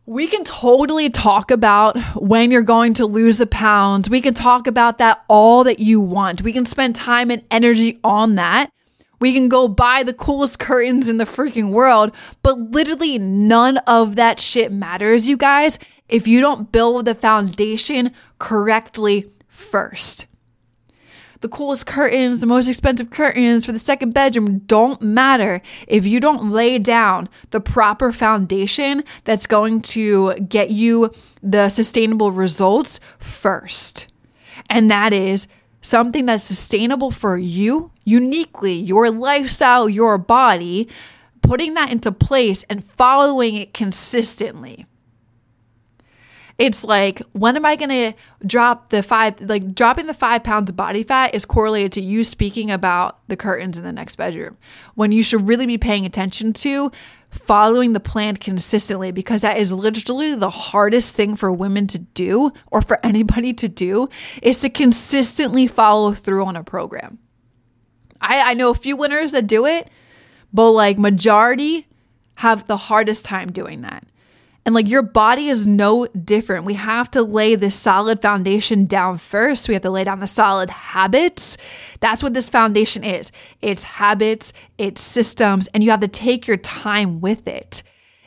we 0.06 0.26
can 0.26 0.44
totally 0.44 1.10
talk 1.10 1.50
about 1.50 1.96
when 2.16 2.50
you're 2.50 2.62
going 2.62 2.94
to 2.94 3.06
lose 3.06 3.38
the 3.38 3.46
pounds. 3.46 4.10
We 4.10 4.20
can 4.20 4.34
talk 4.34 4.66
about 4.66 4.98
that 4.98 5.24
all 5.28 5.64
that 5.64 5.78
you 5.78 6.00
want. 6.00 6.42
We 6.42 6.52
can 6.52 6.66
spend 6.66 6.96
time 6.96 7.30
and 7.30 7.44
energy 7.50 8.00
on 8.02 8.34
that. 8.34 8.70
We 9.20 9.32
can 9.32 9.48
go 9.48 9.68
buy 9.68 10.02
the 10.02 10.12
coolest 10.12 10.58
curtains 10.58 11.08
in 11.08 11.18
the 11.18 11.24
freaking 11.24 11.70
world, 11.70 12.12
but 12.42 12.58
literally 12.58 13.18
none 13.18 13.78
of 13.78 14.16
that 14.16 14.40
shit 14.40 14.72
matters, 14.72 15.28
you 15.28 15.36
guys, 15.36 15.78
if 16.08 16.26
you 16.26 16.40
don't 16.40 16.72
build 16.72 17.04
the 17.04 17.14
foundation 17.14 18.10
correctly 18.40 19.30
first 19.46 20.26
the 21.42 21.48
coolest 21.48 21.86
curtains, 21.86 22.40
the 22.40 22.46
most 22.46 22.68
expensive 22.68 23.10
curtains 23.10 23.66
for 23.66 23.72
the 23.72 23.78
second 23.78 24.14
bedroom 24.14 24.60
don't 24.60 25.02
matter 25.02 25.60
if 25.86 26.06
you 26.06 26.20
don't 26.20 26.50
lay 26.50 26.78
down 26.78 27.28
the 27.50 27.60
proper 27.60 28.12
foundation 28.12 29.04
that's 29.24 29.46
going 29.46 29.80
to 29.82 30.34
get 30.34 30.70
you 30.70 31.10
the 31.42 31.68
sustainable 31.68 32.32
results 32.32 33.00
first. 33.18 34.06
And 34.70 34.90
that 34.90 35.12
is 35.12 35.48
something 35.82 36.26
that's 36.26 36.44
sustainable 36.44 37.10
for 37.10 37.36
you, 37.36 37.90
uniquely, 38.04 38.74
your 38.74 39.10
lifestyle, 39.10 39.88
your 39.88 40.16
body, 40.16 40.88
putting 41.42 41.74
that 41.74 41.90
into 41.90 42.12
place 42.12 42.64
and 42.70 42.82
following 42.84 43.56
it 43.56 43.74
consistently. 43.74 44.86
It's 46.62 46.84
like, 46.84 47.20
when 47.32 47.56
am 47.56 47.64
I 47.64 47.74
going 47.74 47.88
to 47.88 48.12
drop 48.46 48.90
the 48.90 49.02
five, 49.02 49.40
like 49.40 49.74
dropping 49.74 50.06
the 50.06 50.14
five 50.14 50.44
pounds 50.44 50.70
of 50.70 50.76
body 50.76 51.02
fat 51.02 51.34
is 51.34 51.44
correlated 51.44 51.90
to 51.94 52.00
you 52.00 52.22
speaking 52.22 52.70
about 52.70 53.18
the 53.26 53.36
curtains 53.36 53.78
in 53.78 53.82
the 53.82 53.92
next 53.92 54.14
bedroom. 54.14 54.56
When 54.94 55.10
you 55.10 55.24
should 55.24 55.48
really 55.48 55.66
be 55.66 55.76
paying 55.76 56.06
attention 56.06 56.52
to 56.52 56.92
following 57.30 57.94
the 57.94 57.98
plan 57.98 58.36
consistently 58.36 59.10
because 59.10 59.40
that 59.40 59.58
is 59.58 59.72
literally 59.72 60.36
the 60.36 60.50
hardest 60.50 61.16
thing 61.16 61.34
for 61.34 61.50
women 61.50 61.88
to 61.88 61.98
do 61.98 62.52
or 62.70 62.80
for 62.80 62.96
anybody 63.04 63.52
to 63.54 63.66
do 63.66 64.08
is 64.40 64.60
to 64.60 64.70
consistently 64.70 65.66
follow 65.66 66.12
through 66.12 66.44
on 66.44 66.54
a 66.54 66.62
program. 66.62 67.18
I, 68.20 68.52
I 68.52 68.54
know 68.54 68.70
a 68.70 68.74
few 68.74 68.94
winners 68.94 69.32
that 69.32 69.48
do 69.48 69.66
it, 69.66 69.90
but 70.52 70.70
like 70.70 70.96
majority 70.96 71.88
have 72.36 72.68
the 72.68 72.76
hardest 72.76 73.24
time 73.24 73.50
doing 73.50 73.80
that. 73.80 74.04
And 74.64 74.74
like 74.74 74.88
your 74.88 75.02
body 75.02 75.48
is 75.48 75.66
no 75.66 76.06
different. 76.06 76.64
We 76.64 76.74
have 76.74 77.10
to 77.12 77.22
lay 77.22 77.56
this 77.56 77.74
solid 77.74 78.22
foundation 78.22 78.84
down 78.84 79.18
first. 79.18 79.68
We 79.68 79.74
have 79.74 79.82
to 79.82 79.90
lay 79.90 80.04
down 80.04 80.20
the 80.20 80.26
solid 80.26 80.70
habits. 80.70 81.56
That's 82.00 82.22
what 82.22 82.34
this 82.34 82.48
foundation 82.48 83.02
is 83.02 83.32
it's 83.60 83.82
habits, 83.82 84.52
it's 84.78 85.00
systems, 85.00 85.68
and 85.74 85.82
you 85.82 85.90
have 85.90 86.00
to 86.00 86.08
take 86.08 86.46
your 86.46 86.56
time 86.58 87.20
with 87.20 87.48
it. 87.48 87.82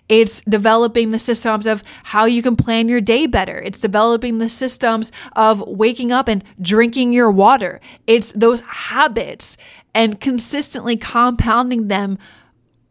It's 0.07 0.41
developing 0.41 1.09
the 1.09 1.19
systems 1.19 1.65
of 1.65 1.81
how 2.03 2.25
you 2.25 2.43
can 2.43 2.55
plan 2.55 2.87
your 2.87 3.01
day 3.01 3.25
better. 3.25 3.57
It's 3.57 3.81
developing 3.81 4.37
the 4.37 4.49
systems 4.49 5.11
of 5.35 5.61
waking 5.61 6.11
up 6.11 6.27
and 6.27 6.43
drinking 6.61 7.11
your 7.11 7.31
water. 7.31 7.81
It's 8.05 8.31
those 8.33 8.61
habits 8.61 9.57
and 9.95 10.21
consistently 10.21 10.95
compounding 10.95 11.87
them 11.87 12.19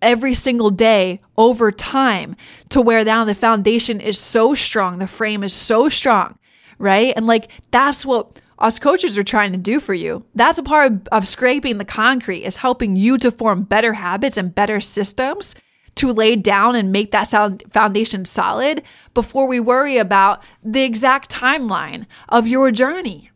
every 0.05 0.35
single 0.35 0.71
day 0.71 1.21
over 1.37 1.71
time 1.71 2.37
to 2.69 2.81
where 2.81 3.05
now 3.05 3.25
the 3.25 3.35
foundation 3.35 4.01
is 4.01 4.19
so 4.19 4.55
strong, 4.55 4.99
the 4.99 5.07
frame 5.07 5.43
is 5.43 5.53
so 5.53 5.89
strong, 5.89 6.39
right? 6.79 7.13
And 7.17 7.27
like 7.27 7.51
that's 7.71 8.07
what 8.07 8.41
us 8.59 8.79
coaches 8.79 9.19
are 9.19 9.25
trying 9.25 9.53
to 9.53 9.59
do 9.59 9.81
for 9.81 9.95
you. 9.95 10.25
That's 10.35 10.59
a 10.59 10.63
part 10.63 10.93
of, 10.93 11.09
of 11.11 11.27
scraping 11.27 11.79
the 11.79 11.85
concrete 11.85 12.45
is 12.45 12.57
helping 12.57 12.95
you 12.97 13.19
to 13.19 13.31
form 13.31 13.65
better 13.65 13.95
habits 13.95 14.37
and 14.37 14.55
better 14.55 14.81
systems 14.81 15.55
to 15.97 16.13
lay 16.13 16.37
down 16.37 16.77
and 16.77 16.93
make 16.93 17.11
that 17.13 17.25
sound 17.25 17.63
foundation 17.71 18.25
solid 18.25 18.83
before 19.13 19.47
we 19.47 19.61
worry 19.61 19.97
about 19.97 20.43
the 20.63 20.83
exact 20.83 21.31
timeline 21.31 22.07
of 22.29 22.47
your 22.47 22.71
journey. 22.71 23.31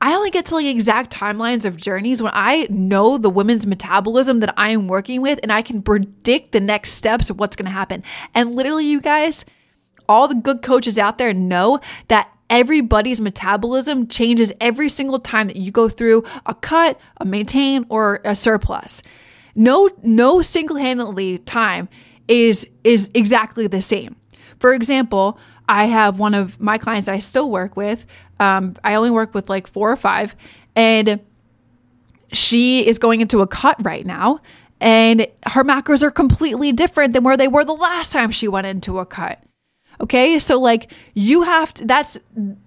I 0.00 0.14
only 0.14 0.30
get 0.30 0.46
to 0.46 0.54
like 0.54 0.66
exact 0.66 1.12
timelines 1.12 1.64
of 1.66 1.76
journeys 1.76 2.22
when 2.22 2.32
I 2.34 2.66
know 2.70 3.18
the 3.18 3.28
women's 3.28 3.66
metabolism 3.66 4.40
that 4.40 4.54
I 4.56 4.70
am 4.70 4.88
working 4.88 5.20
with 5.20 5.38
and 5.42 5.52
I 5.52 5.60
can 5.60 5.82
predict 5.82 6.52
the 6.52 6.60
next 6.60 6.92
steps 6.92 7.28
of 7.28 7.38
what's 7.38 7.54
going 7.54 7.66
to 7.66 7.72
happen. 7.72 8.02
And 8.34 8.54
literally, 8.54 8.86
you 8.86 9.00
guys, 9.00 9.44
all 10.08 10.26
the 10.26 10.34
good 10.34 10.62
coaches 10.62 10.98
out 10.98 11.18
there 11.18 11.34
know 11.34 11.80
that 12.08 12.32
everybody's 12.48 13.20
metabolism 13.20 14.08
changes 14.08 14.52
every 14.60 14.88
single 14.88 15.20
time 15.20 15.46
that 15.48 15.56
you 15.56 15.70
go 15.70 15.88
through 15.88 16.24
a 16.46 16.54
cut, 16.54 16.98
a 17.18 17.24
maintain, 17.24 17.84
or 17.90 18.20
a 18.24 18.34
surplus. 18.34 19.02
No, 19.54 19.90
no 20.02 20.42
single-handedly 20.42 21.38
time 21.38 21.88
is 22.26 22.66
is 22.84 23.10
exactly 23.12 23.66
the 23.66 23.82
same. 23.82 24.16
For 24.58 24.72
example, 24.72 25.38
I 25.70 25.84
have 25.84 26.18
one 26.18 26.34
of 26.34 26.60
my 26.60 26.78
clients 26.78 27.06
I 27.06 27.20
still 27.20 27.48
work 27.48 27.76
with 27.76 28.06
um, 28.40 28.76
I 28.82 28.94
only 28.94 29.10
work 29.10 29.34
with 29.34 29.48
like 29.48 29.68
four 29.68 29.92
or 29.92 29.96
five, 29.96 30.34
and 30.74 31.20
she 32.32 32.86
is 32.86 32.98
going 32.98 33.20
into 33.20 33.42
a 33.42 33.46
cut 33.46 33.76
right 33.84 34.04
now, 34.04 34.40
and 34.80 35.26
her 35.46 35.62
macros 35.62 36.02
are 36.02 36.10
completely 36.10 36.72
different 36.72 37.12
than 37.12 37.22
where 37.22 37.36
they 37.36 37.48
were 37.48 37.64
the 37.64 37.74
last 37.74 38.10
time 38.12 38.30
she 38.30 38.48
went 38.48 38.66
into 38.66 38.98
a 38.98 39.06
cut. 39.06 39.42
Okay, 40.00 40.38
so 40.38 40.58
like 40.58 40.90
you 41.12 41.42
have 41.42 41.74
to, 41.74 41.84
that's 41.84 42.18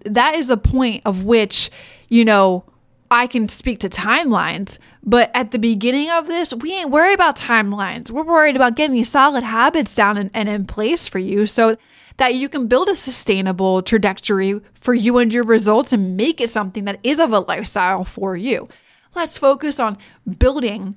that 0.05 0.36
is 0.36 0.51
a 0.51 0.57
point 0.57 1.01
of 1.05 1.24
which, 1.24 1.72
you 2.07 2.24
know, 2.24 2.63
I 3.10 3.25
can 3.25 3.50
speak 3.50 3.79
to 3.79 3.89
timelines, 3.89 4.77
but 5.03 5.31
at 5.33 5.50
the 5.50 5.57
beginning 5.57 6.12
of 6.12 6.27
this, 6.27 6.53
we 6.53 6.72
ain't 6.74 6.91
worried 6.91 7.15
about 7.15 7.36
timelines. 7.36 8.12
We're 8.12 8.24
worried 8.24 8.55
about 8.55 8.75
getting 8.75 8.95
these 8.95 9.10
solid 9.10 9.43
habits 9.43 9.95
down 9.95 10.17
and, 10.17 10.29
and 10.36 10.48
in 10.48 10.67
place 10.67 11.07
for 11.07 11.17
you. 11.17 11.48
So 11.48 11.77
that 12.17 12.36
you 12.36 12.50
can 12.50 12.67
build 12.67 12.89
a 12.89 12.96
sustainable 12.96 13.82
trajectory 13.82 14.62
for 14.79 14.93
you 14.93 15.17
and 15.17 15.34
your 15.34 15.43
results 15.43 15.93
and 15.93 16.15
make 16.17 16.39
it 16.39 16.50
something 16.50 16.86
that 16.86 17.00
is 17.03 17.20
of 17.20 17.34
a 17.34 17.39
lifestyle 17.39 18.03
for 18.03 18.36
you. 18.36 18.67
Let's 19.15 19.38
focus 19.38 19.79
on 19.79 19.98
building 20.39 20.96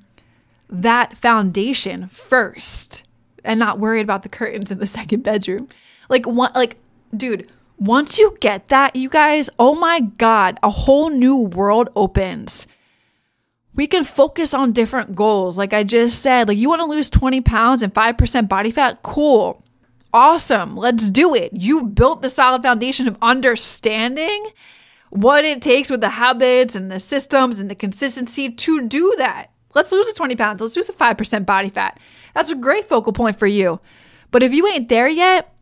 that 0.69 1.17
foundation 1.17 2.09
first 2.09 3.05
and 3.45 3.59
not 3.59 3.79
worried 3.79 4.03
about 4.03 4.23
the 4.23 4.29
curtains 4.29 4.71
in 4.71 4.79
the 4.79 4.87
second 4.99 5.23
bedroom. 5.23 5.69
Like 6.09 6.27
what 6.27 6.55
like 6.55 6.77
dude, 7.17 7.51
once 7.79 8.19
you 8.19 8.37
get 8.41 8.69
that, 8.69 8.97
you 8.97 9.09
guys, 9.09 9.49
oh 9.59 9.75
my 9.75 10.01
god, 10.01 10.59
a 10.63 10.71
whole 10.71 11.11
new 11.11 11.39
world 11.39 11.89
opens 11.95 12.67
we 13.77 13.87
can 13.87 14.05
focus 14.05 14.55
on 14.55 14.73
different 14.73 15.15
goals. 15.15 15.59
Like 15.59 15.73
I 15.73 15.85
just 15.85 16.23
said, 16.23 16.49
like 16.49 16.59
you 16.59 16.69
want 16.69 16.81
to 16.81 16.87
lose 16.87 17.11
20 17.11 17.43
pounds 17.43 17.83
and 17.83 17.95
5% 17.95 18.49
body 18.49 18.71
fat? 18.71 19.03
Cool. 19.03 19.63
Awesome. 20.17 20.77
Let's 20.79 21.11
do 21.11 21.35
it. 21.35 21.53
You 21.53 21.83
built 21.83 22.23
the 22.23 22.31
solid 22.31 22.63
foundation 22.63 23.07
of 23.07 23.19
understanding 23.21 24.47
what 25.11 25.45
it 25.45 25.61
takes 25.61 25.91
with 25.91 26.01
the 26.01 26.09
habits 26.09 26.75
and 26.75 26.91
the 26.91 26.99
systems 26.99 27.61
and 27.61 27.71
the 27.71 27.75
consistency 27.75 28.51
to 28.51 28.89
do 28.89 29.15
that. 29.19 29.51
Let's 29.75 29.93
lose 29.93 30.07
the 30.07 30.15
20 30.15 30.35
pounds. 30.35 30.63
Let's 30.63 30.75
lose 30.75 30.87
the 30.87 30.95
5% 30.95 31.45
body 31.45 31.69
fat. 31.69 32.01
That's 32.33 32.51
a 32.51 32.55
great 32.55 32.89
focal 32.89 33.13
point 33.13 33.39
for 33.39 33.47
you. 33.47 33.79
But 34.31 34.43
if 34.43 34.55
you 34.55 34.67
ain't 34.67 34.89
there 34.89 35.07
yet, 35.07 35.55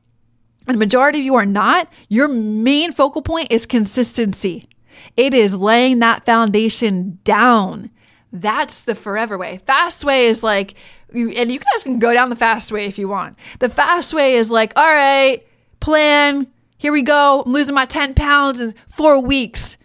and 0.68 0.76
the 0.76 0.78
majority 0.78 1.18
of 1.18 1.24
you 1.24 1.34
are 1.34 1.44
not, 1.44 1.92
your 2.08 2.28
main 2.28 2.92
focal 2.92 3.22
point 3.22 3.50
is 3.50 3.66
consistency. 3.66 4.68
It 5.16 5.34
is 5.34 5.56
laying 5.56 5.98
that 5.98 6.24
foundation 6.24 7.18
down. 7.24 7.90
That's 8.32 8.82
the 8.82 8.94
forever 8.94 9.36
way. 9.36 9.58
Fast 9.58 10.04
way 10.04 10.26
is 10.28 10.44
like 10.44 10.74
you, 11.12 11.30
and 11.30 11.52
you 11.52 11.58
guys 11.58 11.82
can 11.82 11.98
go 11.98 12.12
down 12.12 12.30
the 12.30 12.36
fast 12.36 12.72
way 12.72 12.86
if 12.86 12.98
you 12.98 13.08
want. 13.08 13.38
The 13.58 13.68
fast 13.68 14.14
way 14.14 14.34
is 14.34 14.50
like, 14.50 14.72
all 14.76 14.86
right, 14.86 15.46
plan, 15.80 16.46
here 16.78 16.92
we 16.92 17.02
go. 17.02 17.42
I'm 17.44 17.52
losing 17.52 17.74
my 17.74 17.86
10 17.86 18.14
pounds 18.14 18.60
in 18.60 18.74
four 18.86 19.20
weeks. 19.20 19.78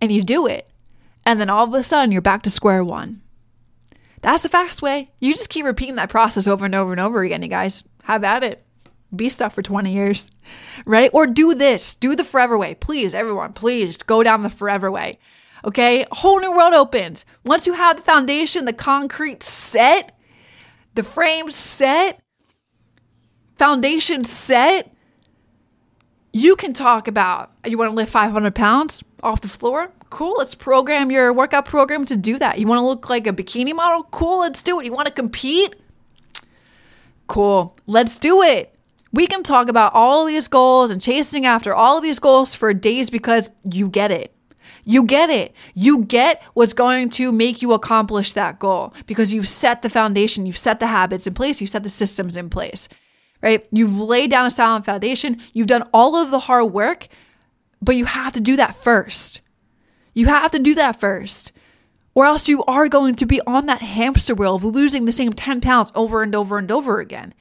And 0.00 0.10
you 0.10 0.22
do 0.22 0.46
it. 0.46 0.68
And 1.24 1.40
then 1.40 1.48
all 1.48 1.64
of 1.64 1.74
a 1.74 1.84
sudden, 1.84 2.10
you're 2.10 2.20
back 2.20 2.42
to 2.42 2.50
square 2.50 2.82
one. 2.82 3.22
That's 4.20 4.42
the 4.42 4.48
fast 4.48 4.82
way. 4.82 5.10
You 5.20 5.32
just 5.32 5.48
keep 5.48 5.64
repeating 5.64 5.96
that 5.96 6.08
process 6.08 6.46
over 6.46 6.64
and 6.64 6.74
over 6.74 6.92
and 6.92 7.00
over 7.00 7.22
again, 7.22 7.42
you 7.42 7.48
guys. 7.48 7.84
Have 8.04 8.24
at 8.24 8.42
it. 8.42 8.64
Be 9.14 9.28
stuck 9.28 9.52
for 9.52 9.62
20 9.62 9.92
years, 9.92 10.30
right? 10.86 11.10
Or 11.12 11.26
do 11.26 11.54
this. 11.54 11.94
Do 11.94 12.16
the 12.16 12.24
forever 12.24 12.56
way. 12.56 12.74
Please, 12.74 13.14
everyone, 13.14 13.52
please 13.52 13.96
go 13.98 14.22
down 14.22 14.42
the 14.42 14.48
forever 14.50 14.90
way. 14.90 15.18
Okay? 15.64 16.06
Whole 16.10 16.40
new 16.40 16.56
world 16.56 16.72
opens. 16.72 17.24
Once 17.44 17.66
you 17.66 17.74
have 17.74 17.96
the 17.96 18.02
foundation, 18.02 18.64
the 18.64 18.72
concrete 18.72 19.42
set, 19.42 20.16
the 20.94 21.02
frame 21.02 21.50
set, 21.50 22.20
foundation 23.56 24.24
set, 24.24 24.92
you 26.32 26.56
can 26.56 26.72
talk 26.72 27.08
about 27.08 27.50
you 27.66 27.76
want 27.76 27.90
to 27.90 27.94
lift 27.94 28.10
500 28.10 28.54
pounds 28.54 29.04
off 29.22 29.40
the 29.40 29.48
floor? 29.48 29.92
Cool, 30.10 30.34
let's 30.38 30.54
program 30.54 31.10
your 31.10 31.32
workout 31.32 31.64
program 31.64 32.04
to 32.06 32.16
do 32.16 32.38
that. 32.38 32.58
You 32.58 32.66
want 32.66 32.78
to 32.78 32.86
look 32.86 33.08
like 33.08 33.26
a 33.26 33.32
bikini 33.32 33.74
model? 33.74 34.04
Cool, 34.04 34.40
let's 34.40 34.62
do 34.62 34.78
it. 34.80 34.86
You 34.86 34.92
want 34.92 35.08
to 35.08 35.12
compete? 35.12 35.76
Cool, 37.28 37.76
let's 37.86 38.18
do 38.18 38.42
it. 38.42 38.74
We 39.12 39.26
can 39.26 39.42
talk 39.42 39.68
about 39.68 39.92
all 39.94 40.24
these 40.24 40.48
goals 40.48 40.90
and 40.90 41.00
chasing 41.00 41.44
after 41.44 41.74
all 41.74 41.98
of 41.98 42.02
these 42.02 42.18
goals 42.18 42.54
for 42.54 42.72
days 42.72 43.10
because 43.10 43.50
you 43.64 43.88
get 43.88 44.10
it. 44.10 44.34
You 44.84 45.04
get 45.04 45.30
it. 45.30 45.54
You 45.74 46.04
get 46.04 46.42
what's 46.54 46.72
going 46.72 47.10
to 47.10 47.32
make 47.32 47.62
you 47.62 47.72
accomplish 47.72 48.32
that 48.32 48.58
goal 48.58 48.94
because 49.06 49.32
you've 49.32 49.48
set 49.48 49.82
the 49.82 49.90
foundation, 49.90 50.46
you've 50.46 50.58
set 50.58 50.80
the 50.80 50.86
habits 50.86 51.26
in 51.26 51.34
place, 51.34 51.60
you've 51.60 51.70
set 51.70 51.82
the 51.82 51.88
systems 51.88 52.36
in 52.36 52.50
place, 52.50 52.88
right? 53.42 53.66
You've 53.70 53.98
laid 53.98 54.30
down 54.30 54.46
a 54.46 54.50
solid 54.50 54.84
foundation, 54.84 55.40
you've 55.52 55.66
done 55.66 55.88
all 55.92 56.16
of 56.16 56.30
the 56.30 56.40
hard 56.40 56.72
work, 56.72 57.08
but 57.80 57.96
you 57.96 58.04
have 58.04 58.32
to 58.34 58.40
do 58.40 58.56
that 58.56 58.74
first. 58.74 59.40
You 60.14 60.26
have 60.26 60.50
to 60.52 60.58
do 60.58 60.74
that 60.74 61.00
first. 61.00 61.52
Or 62.14 62.26
else 62.26 62.48
you 62.48 62.62
are 62.64 62.88
going 62.88 63.14
to 63.16 63.26
be 63.26 63.40
on 63.46 63.66
that 63.66 63.80
hamster 63.80 64.34
wheel 64.34 64.56
of 64.56 64.64
losing 64.64 65.06
the 65.06 65.12
same 65.12 65.32
10 65.32 65.60
pounds 65.60 65.90
over 65.94 66.22
and 66.22 66.34
over 66.34 66.58
and 66.58 66.70
over 66.70 67.00
again. 67.00 67.32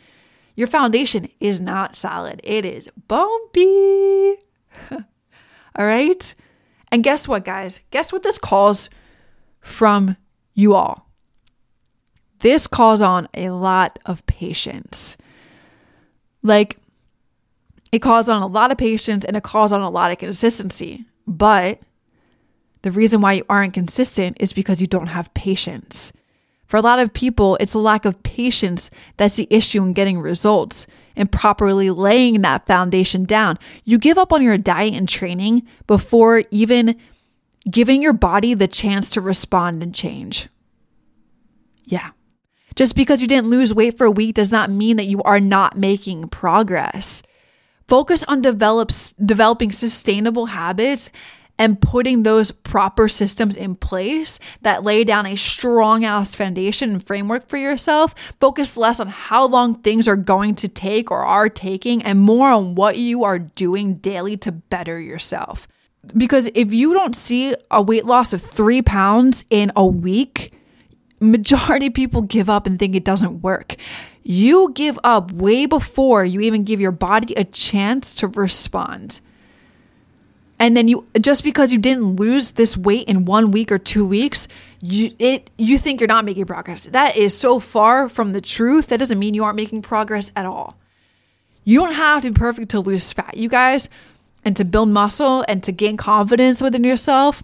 Your 0.55 0.67
foundation 0.67 1.29
is 1.39 1.59
not 1.59 1.95
solid, 1.95 2.41
it 2.43 2.65
is 2.65 2.87
bumpy. 3.07 4.35
all 4.91 5.85
right? 5.85 6.35
And 6.91 7.03
guess 7.03 7.27
what, 7.27 7.45
guys? 7.45 7.79
Guess 7.91 8.11
what 8.11 8.23
this 8.23 8.37
calls 8.37 8.89
from 9.61 10.17
you 10.53 10.73
all? 10.73 11.09
This 12.39 12.67
calls 12.67 13.01
on 13.01 13.29
a 13.33 13.51
lot 13.51 13.97
of 14.05 14.25
patience. 14.25 15.15
Like, 16.43 16.77
it 17.91 17.99
calls 17.99 18.29
on 18.29 18.41
a 18.41 18.47
lot 18.47 18.71
of 18.71 18.77
patience 18.77 19.25
and 19.25 19.37
it 19.37 19.43
calls 19.43 19.71
on 19.71 19.81
a 19.81 19.89
lot 19.89 20.11
of 20.11 20.17
consistency. 20.17 21.05
But 21.27 21.79
the 22.81 22.91
reason 22.91 23.21
why 23.21 23.33
you 23.33 23.45
aren't 23.47 23.73
consistent 23.73 24.37
is 24.39 24.53
because 24.53 24.81
you 24.81 24.87
don't 24.87 25.07
have 25.07 25.33
patience. 25.33 26.11
For 26.65 26.77
a 26.77 26.81
lot 26.81 26.99
of 26.99 27.13
people, 27.13 27.57
it's 27.57 27.73
a 27.73 27.79
lack 27.79 28.05
of 28.05 28.23
patience 28.23 28.89
that's 29.17 29.35
the 29.35 29.47
issue 29.49 29.83
in 29.83 29.93
getting 29.93 30.19
results 30.19 30.87
and 31.15 31.31
properly 31.31 31.89
laying 31.89 32.41
that 32.41 32.65
foundation 32.65 33.25
down. 33.25 33.57
You 33.83 33.97
give 33.97 34.17
up 34.17 34.33
on 34.33 34.41
your 34.41 34.57
diet 34.57 34.93
and 34.93 35.07
training 35.07 35.63
before 35.87 36.43
even 36.51 36.95
giving 37.69 38.01
your 38.01 38.13
body 38.13 38.53
the 38.53 38.67
chance 38.67 39.09
to 39.11 39.21
respond 39.21 39.83
and 39.83 39.93
change. 39.93 40.49
Yeah. 41.85 42.11
Just 42.75 42.95
because 42.95 43.21
you 43.21 43.27
didn't 43.27 43.49
lose 43.49 43.73
weight 43.73 43.97
for 43.97 44.05
a 44.05 44.11
week 44.11 44.35
does 44.35 44.51
not 44.51 44.69
mean 44.69 44.97
that 44.97 45.05
you 45.05 45.21
are 45.23 45.39
not 45.39 45.77
making 45.77 46.29
progress. 46.29 47.21
Focus 47.87 48.23
on 48.23 48.41
develops, 48.41 49.13
developing 49.13 49.71
sustainable 49.71 50.45
habits 50.47 51.09
and 51.61 51.79
putting 51.79 52.23
those 52.23 52.49
proper 52.49 53.07
systems 53.07 53.55
in 53.55 53.75
place 53.75 54.39
that 54.63 54.83
lay 54.83 55.03
down 55.03 55.27
a 55.27 55.35
strong 55.35 56.03
ass 56.03 56.33
foundation 56.33 56.89
and 56.89 57.05
framework 57.05 57.47
for 57.47 57.57
yourself. 57.57 58.15
Focus 58.39 58.77
less 58.77 58.99
on 58.99 59.05
how 59.05 59.47
long 59.47 59.75
things 59.75 60.07
are 60.07 60.15
going 60.15 60.55
to 60.55 60.67
take 60.67 61.11
or 61.11 61.23
are 61.23 61.49
taking 61.49 62.01
and 62.01 62.19
more 62.19 62.49
on 62.49 62.73
what 62.73 62.97
you 62.97 63.23
are 63.23 63.37
doing 63.37 63.93
daily 63.97 64.35
to 64.37 64.51
better 64.51 64.99
yourself. 64.99 65.67
Because 66.17 66.49
if 66.55 66.73
you 66.73 66.95
don't 66.95 67.15
see 67.15 67.53
a 67.69 67.79
weight 67.79 68.05
loss 68.05 68.33
of 68.33 68.41
three 68.41 68.81
pounds 68.81 69.45
in 69.51 69.71
a 69.75 69.85
week, 69.85 70.53
majority 71.19 71.91
people 71.91 72.23
give 72.23 72.49
up 72.49 72.65
and 72.65 72.79
think 72.79 72.95
it 72.95 73.05
doesn't 73.05 73.43
work. 73.43 73.75
You 74.23 74.71
give 74.73 74.97
up 75.03 75.31
way 75.31 75.67
before 75.67 76.25
you 76.25 76.41
even 76.41 76.63
give 76.63 76.81
your 76.81 76.91
body 76.91 77.35
a 77.35 77.43
chance 77.43 78.15
to 78.15 78.27
respond 78.27 79.21
and 80.61 80.77
then 80.77 80.87
you 80.87 81.05
just 81.19 81.43
because 81.43 81.73
you 81.73 81.79
didn't 81.79 82.15
lose 82.15 82.51
this 82.51 82.77
weight 82.77 83.09
in 83.09 83.25
one 83.25 83.51
week 83.51 83.71
or 83.71 83.77
two 83.77 84.05
weeks 84.05 84.47
you 84.79 85.13
it 85.19 85.49
you 85.57 85.77
think 85.77 85.99
you're 85.99 86.07
not 86.07 86.23
making 86.23 86.45
progress. 86.45 86.85
That 86.85 87.17
is 87.17 87.37
so 87.37 87.59
far 87.59 88.07
from 88.07 88.31
the 88.31 88.41
truth. 88.41 88.87
That 88.87 88.97
doesn't 88.97 89.19
mean 89.19 89.33
you 89.33 89.43
aren't 89.43 89.57
making 89.57 89.81
progress 89.81 90.31
at 90.35 90.45
all. 90.45 90.77
You 91.63 91.79
don't 91.79 91.93
have 91.93 92.21
to 92.23 92.31
be 92.31 92.39
perfect 92.39 92.71
to 92.71 92.79
lose 92.79 93.11
fat 93.11 93.35
you 93.35 93.49
guys. 93.49 93.89
And 94.43 94.57
to 94.57 94.65
build 94.65 94.89
muscle 94.89 95.45
and 95.47 95.63
to 95.65 95.71
gain 95.71 95.97
confidence 95.97 96.63
within 96.63 96.83
yourself 96.83 97.43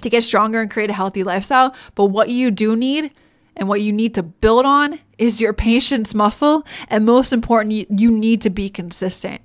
to 0.00 0.10
get 0.10 0.22
stronger 0.22 0.60
and 0.60 0.70
create 0.70 0.90
a 0.90 0.94
healthy 0.94 1.22
lifestyle. 1.22 1.74
But 1.94 2.06
what 2.06 2.28
you 2.28 2.50
do 2.50 2.76
need 2.76 3.10
and 3.56 3.68
what 3.68 3.80
you 3.80 3.92
need 3.92 4.14
to 4.14 4.22
build 4.22 4.64
on 4.64 4.98
is 5.16 5.40
your 5.40 5.52
patience 5.52 6.14
muscle. 6.14 6.64
And 6.88 7.04
most 7.04 7.32
important 7.32 7.72
you, 7.72 7.86
you 7.90 8.10
need 8.10 8.42
to 8.42 8.50
be 8.50 8.70
consistent 8.70 9.42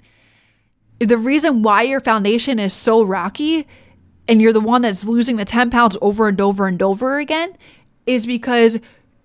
the 1.06 1.18
reason 1.18 1.64
why 1.64 1.84
your 1.84 2.00
foundation 2.00 2.60
is 2.60 2.74
so 2.74 3.04
rocky 3.04 3.68
and 4.28 4.42
you're 4.42 4.54
the 4.54 4.62
one 4.62 4.84
that's 4.84 5.06
losing 5.06 5.38
the 5.38 5.46
10 5.46 5.70
pounds 5.70 5.98
over 6.02 6.28
and 6.28 6.40
over 6.40 6.68
and 6.68 6.82
over 6.82 7.18
again 7.18 7.56
is 8.06 8.26
because 8.26 8.80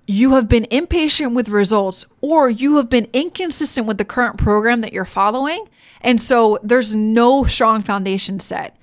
you 0.06 0.32
have 0.32 0.48
been 0.48 0.66
impatient 0.70 1.34
with 1.34 1.50
results 1.50 2.06
or 2.22 2.48
you 2.48 2.76
have 2.76 2.88
been 2.88 3.06
inconsistent 3.12 3.86
with 3.86 3.98
the 3.98 4.04
current 4.04 4.38
program 4.38 4.80
that 4.80 4.92
you're 4.92 5.04
following. 5.04 5.68
And 6.00 6.18
so 6.18 6.58
there's 6.62 6.94
no 6.94 7.44
strong 7.44 7.82
foundation 7.82 8.40
set. 8.40 8.77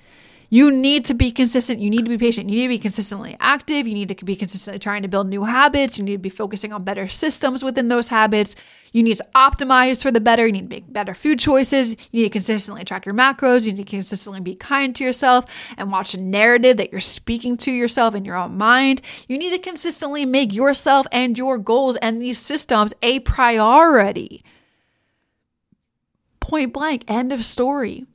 You 0.48 0.70
need 0.70 1.04
to 1.06 1.14
be 1.14 1.32
consistent. 1.32 1.80
You 1.80 1.90
need 1.90 2.04
to 2.04 2.08
be 2.08 2.18
patient. 2.18 2.48
You 2.48 2.56
need 2.56 2.64
to 2.64 2.68
be 2.68 2.78
consistently 2.78 3.36
active. 3.40 3.86
You 3.86 3.94
need 3.94 4.08
to 4.16 4.24
be 4.24 4.36
consistently 4.36 4.78
trying 4.78 5.02
to 5.02 5.08
build 5.08 5.28
new 5.28 5.44
habits. 5.44 5.98
You 5.98 6.04
need 6.04 6.12
to 6.12 6.18
be 6.18 6.28
focusing 6.28 6.72
on 6.72 6.84
better 6.84 7.08
systems 7.08 7.64
within 7.64 7.88
those 7.88 8.08
habits. 8.08 8.54
You 8.92 9.02
need 9.02 9.16
to 9.16 9.26
optimize 9.34 10.02
for 10.02 10.12
the 10.12 10.20
better. 10.20 10.46
You 10.46 10.52
need 10.52 10.70
to 10.70 10.76
make 10.76 10.92
better 10.92 11.14
food 11.14 11.40
choices. 11.40 11.90
You 12.12 12.22
need 12.22 12.24
to 12.24 12.30
consistently 12.30 12.84
track 12.84 13.06
your 13.06 13.14
macros. 13.14 13.66
You 13.66 13.72
need 13.72 13.84
to 13.84 13.90
consistently 13.90 14.40
be 14.40 14.54
kind 14.54 14.94
to 14.96 15.04
yourself 15.04 15.44
and 15.76 15.90
watch 15.90 16.14
a 16.14 16.20
narrative 16.20 16.76
that 16.76 16.92
you're 16.92 17.00
speaking 17.00 17.56
to 17.58 17.72
yourself 17.72 18.14
in 18.14 18.24
your 18.24 18.36
own 18.36 18.56
mind. 18.56 19.02
You 19.28 19.38
need 19.38 19.50
to 19.50 19.58
consistently 19.58 20.24
make 20.24 20.52
yourself 20.52 21.06
and 21.10 21.36
your 21.36 21.58
goals 21.58 21.96
and 21.96 22.22
these 22.22 22.38
systems 22.38 22.94
a 23.02 23.18
priority. 23.20 24.44
Point 26.38 26.72
blank, 26.72 27.04
end 27.08 27.32
of 27.32 27.44
story 27.44 28.06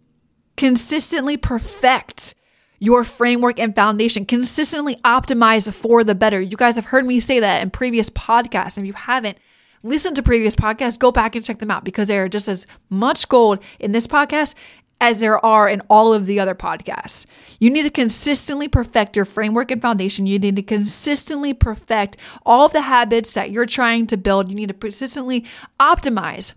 consistently 0.61 1.37
perfect 1.37 2.35
your 2.77 3.03
framework 3.03 3.59
and 3.59 3.75
foundation, 3.75 4.25
consistently 4.25 4.95
optimize 4.97 5.73
for 5.73 6.03
the 6.03 6.13
better. 6.13 6.39
You 6.39 6.55
guys 6.55 6.75
have 6.75 6.85
heard 6.85 7.03
me 7.03 7.19
say 7.19 7.39
that 7.39 7.63
in 7.63 7.71
previous 7.71 8.11
podcasts. 8.11 8.77
And 8.77 8.85
if 8.85 8.89
you 8.89 8.93
haven't, 8.93 9.39
listened 9.81 10.17
to 10.17 10.21
previous 10.21 10.55
podcasts, 10.55 10.99
go 10.99 11.11
back 11.11 11.35
and 11.35 11.43
check 11.43 11.57
them 11.57 11.71
out 11.71 11.83
because 11.83 12.09
there 12.09 12.25
are 12.25 12.29
just 12.29 12.47
as 12.47 12.67
much 12.91 13.27
gold 13.27 13.57
in 13.79 13.91
this 13.91 14.05
podcast 14.05 14.53
as 14.99 15.17
there 15.17 15.43
are 15.43 15.67
in 15.67 15.81
all 15.89 16.13
of 16.13 16.27
the 16.27 16.39
other 16.39 16.53
podcasts. 16.53 17.25
You 17.59 17.71
need 17.71 17.81
to 17.81 17.89
consistently 17.89 18.67
perfect 18.67 19.15
your 19.15 19.25
framework 19.25 19.71
and 19.71 19.81
foundation. 19.81 20.27
You 20.27 20.37
need 20.37 20.57
to 20.57 20.61
consistently 20.61 21.55
perfect 21.55 22.17
all 22.45 22.67
of 22.67 22.71
the 22.71 22.81
habits 22.81 23.33
that 23.33 23.49
you're 23.49 23.65
trying 23.65 24.05
to 24.07 24.15
build. 24.15 24.47
You 24.47 24.55
need 24.55 24.67
to 24.67 24.75
persistently 24.75 25.43
optimize 25.79 26.53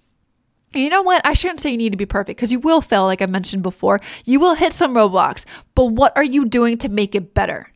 you 0.81 0.91
know 0.91 1.03
what? 1.03 1.25
I 1.27 1.35
shouldn't 1.35 1.61
say 1.61 1.71
you 1.71 1.77
need 1.77 1.93
to 1.93 1.97
be 1.97 2.07
perfect 2.07 2.37
because 2.39 2.53
you 2.53 2.59
will 2.61 2.81
fail, 2.81 3.05
like 3.05 3.23
I 3.23 3.27
mentioned 3.27 3.63
before. 3.63 4.01
You 4.25 4.41
will 4.41 4.55
hit 4.55 4.73
some 4.73 4.95
roadblocks, 4.95 5.45
but 5.75 5.87
what 5.87 6.17
are 6.17 6.25
you 6.25 6.45
doing 6.45 6.79
to 6.79 6.89
make 6.89 7.15
it 7.15 7.35
better? 7.35 7.71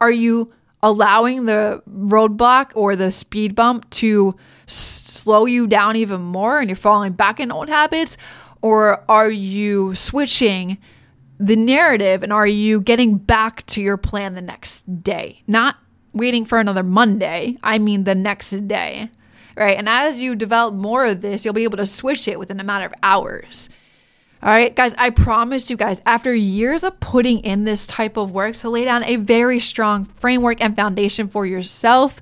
Are 0.00 0.10
you 0.10 0.52
allowing 0.82 1.46
the 1.46 1.82
roadblock 1.90 2.72
or 2.74 2.94
the 2.94 3.10
speed 3.10 3.54
bump 3.54 3.88
to 3.90 4.34
s- 4.66 4.74
slow 4.74 5.46
you 5.46 5.66
down 5.66 5.96
even 5.96 6.20
more 6.20 6.60
and 6.60 6.68
you're 6.68 6.76
falling 6.76 7.12
back 7.12 7.40
in 7.40 7.50
old 7.50 7.68
habits? 7.68 8.16
Or 8.62 9.04
are 9.08 9.30
you 9.30 9.94
switching 9.94 10.78
the 11.38 11.56
narrative 11.56 12.22
and 12.22 12.32
are 12.32 12.46
you 12.46 12.80
getting 12.80 13.16
back 13.18 13.64
to 13.66 13.82
your 13.82 13.96
plan 13.96 14.34
the 14.34 14.40
next 14.42 15.02
day? 15.02 15.42
Not 15.46 15.76
waiting 16.12 16.44
for 16.44 16.58
another 16.58 16.82
Monday, 16.82 17.56
I 17.62 17.78
mean 17.78 18.04
the 18.04 18.14
next 18.14 18.50
day 18.68 19.10
right? 19.56 19.78
And 19.78 19.88
as 19.88 20.20
you 20.20 20.34
develop 20.34 20.74
more 20.74 21.06
of 21.06 21.20
this, 21.20 21.44
you'll 21.44 21.54
be 21.54 21.64
able 21.64 21.78
to 21.78 21.86
switch 21.86 22.28
it 22.28 22.38
within 22.38 22.60
a 22.60 22.64
matter 22.64 22.86
of 22.86 22.94
hours. 23.02 23.68
All 24.42 24.50
right, 24.50 24.74
guys, 24.74 24.94
I 24.98 25.08
promise 25.08 25.70
you 25.70 25.76
guys, 25.78 26.02
after 26.04 26.34
years 26.34 26.84
of 26.84 27.00
putting 27.00 27.38
in 27.40 27.64
this 27.64 27.86
type 27.86 28.18
of 28.18 28.30
work 28.32 28.56
to 28.56 28.68
lay 28.68 28.84
down 28.84 29.02
a 29.04 29.16
very 29.16 29.58
strong 29.58 30.04
framework 30.04 30.60
and 30.60 30.76
foundation 30.76 31.28
for 31.28 31.46
yourself, 31.46 32.20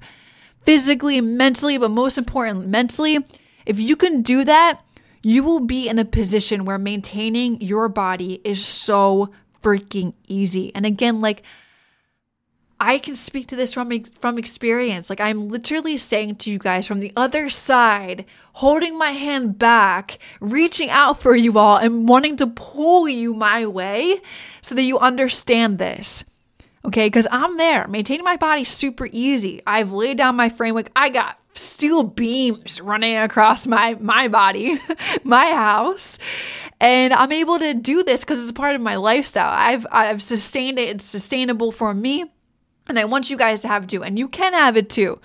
physically, 0.64 1.20
mentally, 1.20 1.78
but 1.78 1.90
most 1.90 2.18
important, 2.18 2.68
mentally, 2.68 3.18
if 3.66 3.80
you 3.80 3.96
can 3.96 4.22
do 4.22 4.44
that, 4.44 4.80
you 5.22 5.42
will 5.42 5.60
be 5.60 5.88
in 5.88 5.98
a 5.98 6.04
position 6.04 6.64
where 6.64 6.78
maintaining 6.78 7.60
your 7.60 7.88
body 7.88 8.40
is 8.44 8.64
so 8.64 9.32
freaking 9.62 10.14
easy. 10.28 10.72
And 10.74 10.86
again, 10.86 11.20
like 11.20 11.42
I 12.82 12.98
can 12.98 13.14
speak 13.14 13.46
to 13.46 13.56
this 13.56 13.72
from 13.72 14.02
from 14.18 14.38
experience. 14.38 15.08
Like 15.08 15.20
I'm 15.20 15.48
literally 15.48 15.96
saying 15.96 16.36
to 16.36 16.50
you 16.50 16.58
guys 16.58 16.84
from 16.84 16.98
the 16.98 17.12
other 17.14 17.48
side, 17.48 18.24
holding 18.54 18.98
my 18.98 19.10
hand 19.10 19.56
back, 19.56 20.18
reaching 20.40 20.90
out 20.90 21.20
for 21.20 21.36
you 21.36 21.56
all 21.58 21.76
and 21.76 22.08
wanting 22.08 22.36
to 22.38 22.48
pull 22.48 23.08
you 23.08 23.34
my 23.34 23.66
way 23.66 24.20
so 24.62 24.74
that 24.74 24.82
you 24.82 24.98
understand 24.98 25.78
this. 25.78 26.24
Okay, 26.84 27.06
because 27.06 27.28
I'm 27.30 27.56
there. 27.56 27.86
Maintaining 27.86 28.24
my 28.24 28.36
body 28.36 28.64
super 28.64 29.08
easy. 29.12 29.62
I've 29.64 29.92
laid 29.92 30.16
down 30.16 30.34
my 30.34 30.48
framework. 30.48 30.90
I 30.96 31.10
got 31.10 31.38
steel 31.54 32.02
beams 32.02 32.80
running 32.80 33.16
across 33.16 33.64
my 33.64 33.96
my 34.00 34.26
body, 34.26 34.80
my 35.22 35.52
house. 35.52 36.18
And 36.80 37.12
I'm 37.12 37.30
able 37.30 37.60
to 37.60 37.74
do 37.74 38.02
this 38.02 38.24
because 38.24 38.40
it's 38.40 38.50
a 38.50 38.54
part 38.54 38.74
of 38.74 38.80
my 38.80 38.96
lifestyle. 38.96 39.52
I've 39.52 39.86
I've 39.92 40.20
sustained 40.20 40.80
it. 40.80 40.88
It's 40.88 41.04
sustainable 41.04 41.70
for 41.70 41.94
me. 41.94 42.24
And 42.88 42.98
I 42.98 43.04
want 43.04 43.30
you 43.30 43.36
guys 43.36 43.60
to 43.60 43.68
have 43.68 43.84
it 43.84 43.90
too. 43.90 44.02
And 44.02 44.18
you 44.18 44.28
can 44.28 44.52
have 44.52 44.76
it 44.76 44.90
too, 44.90 45.20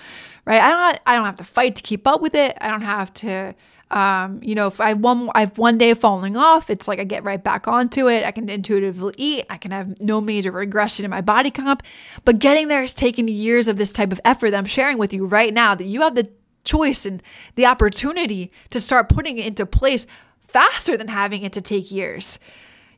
right? 0.46 0.62
I 0.62 0.70
don't, 0.70 1.00
I 1.06 1.15
don't 1.15 1.26
have 1.26 1.38
to 1.38 1.43
fight 1.43 1.76
to 1.78 1.84
keep 1.84 2.08
up 2.08 2.22
with 2.22 2.36
it. 2.36 2.58
I 2.62 2.70
don't 2.70 2.82
have 2.82 3.13
to, 3.15 3.56
um, 3.89 4.41
you 4.43 4.54
know, 4.54 4.67
if 4.67 4.82
I 4.82 4.93
one, 4.93 5.30
I've 5.34 5.58
one 5.58 5.78
day 5.78 5.93
falling 5.93 6.38
off, 6.38 6.70
it's 6.70 6.88
like 6.88 7.00
I 7.00 7.04
get 7.04 7.24
right 7.24 7.43
back 7.43 7.67
onto 7.67 8.10
it. 8.10 8.26
I 8.26 8.32
can 8.32 8.50
intuitively 8.50 9.13
eat. 9.17 9.46
I 9.50 9.58
can 9.58 9.72
have 9.72 10.00
no 10.00 10.22
major 10.22 10.52
regression 10.52 11.06
in 11.06 11.12
my 11.12 11.22
body 11.22 11.52
comp. 11.52 11.84
But 12.26 12.39
getting 12.39 12.67
there 12.67 12.82
has 12.82 12.93
taken 12.93 13.28
years 13.28 13.67
of 13.67 13.78
this 13.78 13.91
type 13.91 14.12
of 14.12 14.22
effort 14.26 14.52
that 14.52 14.58
I'm 14.58 14.65
sharing 14.65 14.98
with 14.98 15.13
you 15.13 15.26
right 15.26 15.54
now 15.54 15.74
that 15.74 15.86
you 15.86 16.02
have 16.02 16.15
the 16.15 16.30
choice 16.63 17.06
and 17.06 17.24
the 17.56 17.65
opportunity 17.65 18.52
to 18.72 18.80
start 18.80 19.10
putting 19.10 19.38
it 19.38 19.48
into 19.48 19.65
place 19.65 20.06
faster 20.41 20.98
than 20.98 21.08
having 21.08 21.43
it 21.43 21.54
to 21.54 21.62
take 21.62 21.91
years. 21.91 22.39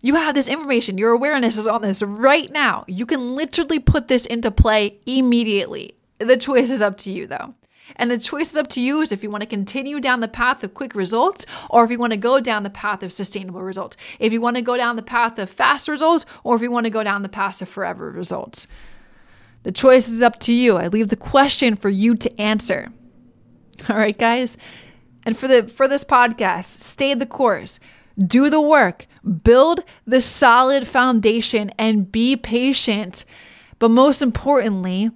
You 0.01 0.15
have 0.15 0.33
this 0.33 0.47
information, 0.47 0.97
your 0.97 1.11
awareness 1.11 1.57
is 1.57 1.67
on 1.67 1.81
this 1.81 2.01
right 2.01 2.49
now. 2.51 2.85
You 2.87 3.05
can 3.05 3.35
literally 3.35 3.79
put 3.79 4.07
this 4.07 4.25
into 4.25 4.49
play 4.49 4.99
immediately. 5.05 5.95
The 6.19 6.37
choice 6.37 6.69
is 6.69 6.81
up 6.81 6.97
to 6.99 7.11
you, 7.11 7.27
though. 7.27 7.55
And 7.95 8.09
the 8.11 8.17
choice 8.17 8.51
is 8.51 8.57
up 8.57 8.67
to 8.69 8.81
you 8.81 9.01
is 9.01 9.11
if 9.11 9.23
you 9.23 9.29
want 9.29 9.41
to 9.41 9.49
continue 9.49 9.99
down 9.99 10.19
the 10.19 10.27
path 10.27 10.63
of 10.63 10.73
quick 10.73 10.95
results 10.95 11.45
or 11.69 11.83
if 11.83 11.91
you 11.91 11.97
want 11.97 12.13
to 12.13 12.17
go 12.17 12.39
down 12.39 12.63
the 12.63 12.69
path 12.69 13.03
of 13.03 13.11
sustainable 13.11 13.61
results. 13.61 13.97
If 14.19 14.31
you 14.31 14.41
want 14.41 14.57
to 14.57 14.61
go 14.61 14.77
down 14.77 14.95
the 14.95 15.01
path 15.01 15.39
of 15.39 15.49
fast 15.49 15.87
results 15.87 16.25
or 16.43 16.55
if 16.55 16.61
you 16.61 16.71
want 16.71 16.85
to 16.85 16.91
go 16.91 17.03
down 17.03 17.23
the 17.23 17.29
path 17.29 17.61
of 17.61 17.69
forever 17.69 18.11
results. 18.11 18.67
The 19.63 19.71
choice 19.71 20.07
is 20.07 20.21
up 20.21 20.39
to 20.41 20.53
you. 20.53 20.77
I 20.77 20.87
leave 20.87 21.09
the 21.09 21.15
question 21.15 21.75
for 21.75 21.89
you 21.89 22.15
to 22.15 22.41
answer. 22.41 22.89
All 23.89 23.97
right, 23.97 24.17
guys? 24.17 24.55
And 25.23 25.37
for 25.37 25.47
the 25.47 25.67
for 25.67 25.87
this 25.87 26.03
podcast, 26.03 26.75
stay 26.75 27.13
the 27.13 27.25
course 27.25 27.79
do 28.27 28.49
the 28.49 28.61
work, 28.61 29.07
build 29.43 29.83
the 30.05 30.21
solid 30.21 30.87
foundation, 30.87 31.71
and 31.77 32.11
be 32.11 32.35
patient. 32.35 33.25
But 33.79 33.89
most 33.89 34.21
importantly, 34.21 35.11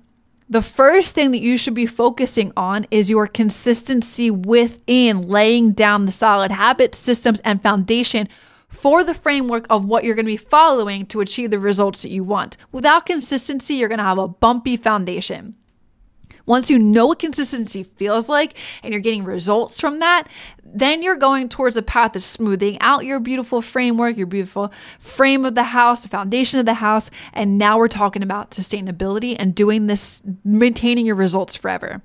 the 0.49 0.61
first 0.61 1.15
thing 1.15 1.31
that 1.31 1.41
you 1.41 1.57
should 1.57 1.73
be 1.73 1.85
focusing 1.85 2.51
on 2.55 2.85
is 2.91 3.09
your 3.09 3.27
consistency 3.27 4.29
within 4.29 5.27
laying 5.27 5.71
down 5.73 6.05
the 6.05 6.11
solid 6.11 6.51
habits, 6.51 6.97
systems, 6.97 7.39
and 7.41 7.61
foundation 7.61 8.29
for 8.67 9.03
the 9.03 9.13
framework 9.13 9.65
of 9.69 9.85
what 9.85 10.03
you're 10.03 10.15
going 10.15 10.25
to 10.25 10.31
be 10.31 10.37
following 10.37 11.05
to 11.07 11.21
achieve 11.21 11.51
the 11.51 11.59
results 11.59 12.01
that 12.01 12.09
you 12.09 12.23
want. 12.23 12.57
Without 12.71 13.05
consistency, 13.05 13.75
you're 13.75 13.89
going 13.89 13.99
to 13.99 14.03
have 14.03 14.17
a 14.17 14.27
bumpy 14.27 14.77
foundation. 14.77 15.55
Once 16.45 16.69
you 16.69 16.77
know 16.77 17.07
what 17.07 17.19
consistency 17.19 17.83
feels 17.83 18.27
like 18.27 18.57
and 18.83 18.91
you're 18.91 19.01
getting 19.01 19.23
results 19.23 19.79
from 19.79 19.99
that, 19.99 20.27
then 20.63 21.01
you're 21.01 21.15
going 21.15 21.47
towards 21.47 21.77
a 21.77 21.81
path 21.81 22.15
of 22.15 22.23
smoothing 22.23 22.77
out 22.81 23.05
your 23.05 23.19
beautiful 23.19 23.61
framework, 23.61 24.17
your 24.17 24.27
beautiful 24.27 24.71
frame 24.99 25.45
of 25.45 25.55
the 25.55 25.63
house, 25.63 26.03
the 26.03 26.09
foundation 26.09 26.59
of 26.59 26.65
the 26.65 26.73
house. 26.75 27.09
And 27.33 27.57
now 27.57 27.77
we're 27.77 27.87
talking 27.87 28.23
about 28.23 28.51
sustainability 28.51 29.35
and 29.37 29.55
doing 29.55 29.87
this, 29.87 30.21
maintaining 30.43 31.05
your 31.05 31.15
results 31.15 31.55
forever. 31.55 32.01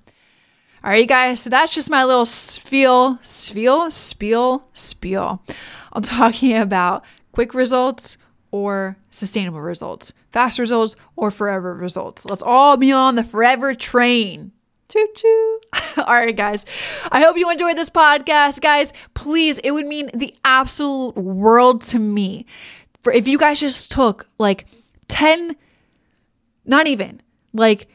All 0.85 0.91
right, 0.91 1.09
guys. 1.09 1.41
So 1.41 1.51
that's 1.51 1.75
just 1.75 1.91
my 1.91 2.05
little 2.05 2.27
spiel, 2.27 3.19
spiel, 3.21 3.91
spiel, 3.91 4.69
spiel. 4.73 5.43
I'm 5.93 6.03
talking 6.03 6.57
about 6.57 7.05
quick 7.33 7.55
results 7.55 8.17
or 8.51 8.97
sustainable 9.11 9.61
results, 9.61 10.13
fast 10.33 10.59
results 10.59 10.97
or 11.17 11.31
forever 11.31 11.75
results. 11.75 12.25
Let's 12.25 12.43
all 12.43 12.77
be 12.77 12.93
on 12.93 13.15
the 13.15 13.25
forever 13.25 13.75
train. 13.75 14.53
Choo 14.89 15.07
choo. 15.15 15.61
All 15.99 16.15
right, 16.15 16.35
guys. 16.35 16.65
I 17.13 17.21
hope 17.21 17.37
you 17.37 17.51
enjoyed 17.51 17.77
this 17.77 17.91
podcast. 17.91 18.63
Guys, 18.63 18.95
please, 19.13 19.59
it 19.59 19.73
would 19.73 19.87
mean 19.87 20.11
the 20.15 20.35
absolute 20.45 21.15
world 21.15 21.83
to 21.83 21.99
me 21.99 22.47
for 23.01 23.13
if 23.13 23.29
you 23.29 23.37
guys 23.37 23.61
just 23.61 23.91
took 23.91 24.29
like 24.39 24.67
10, 25.09 25.57
not 26.65 26.87
even 26.87 27.21
like 27.53 27.89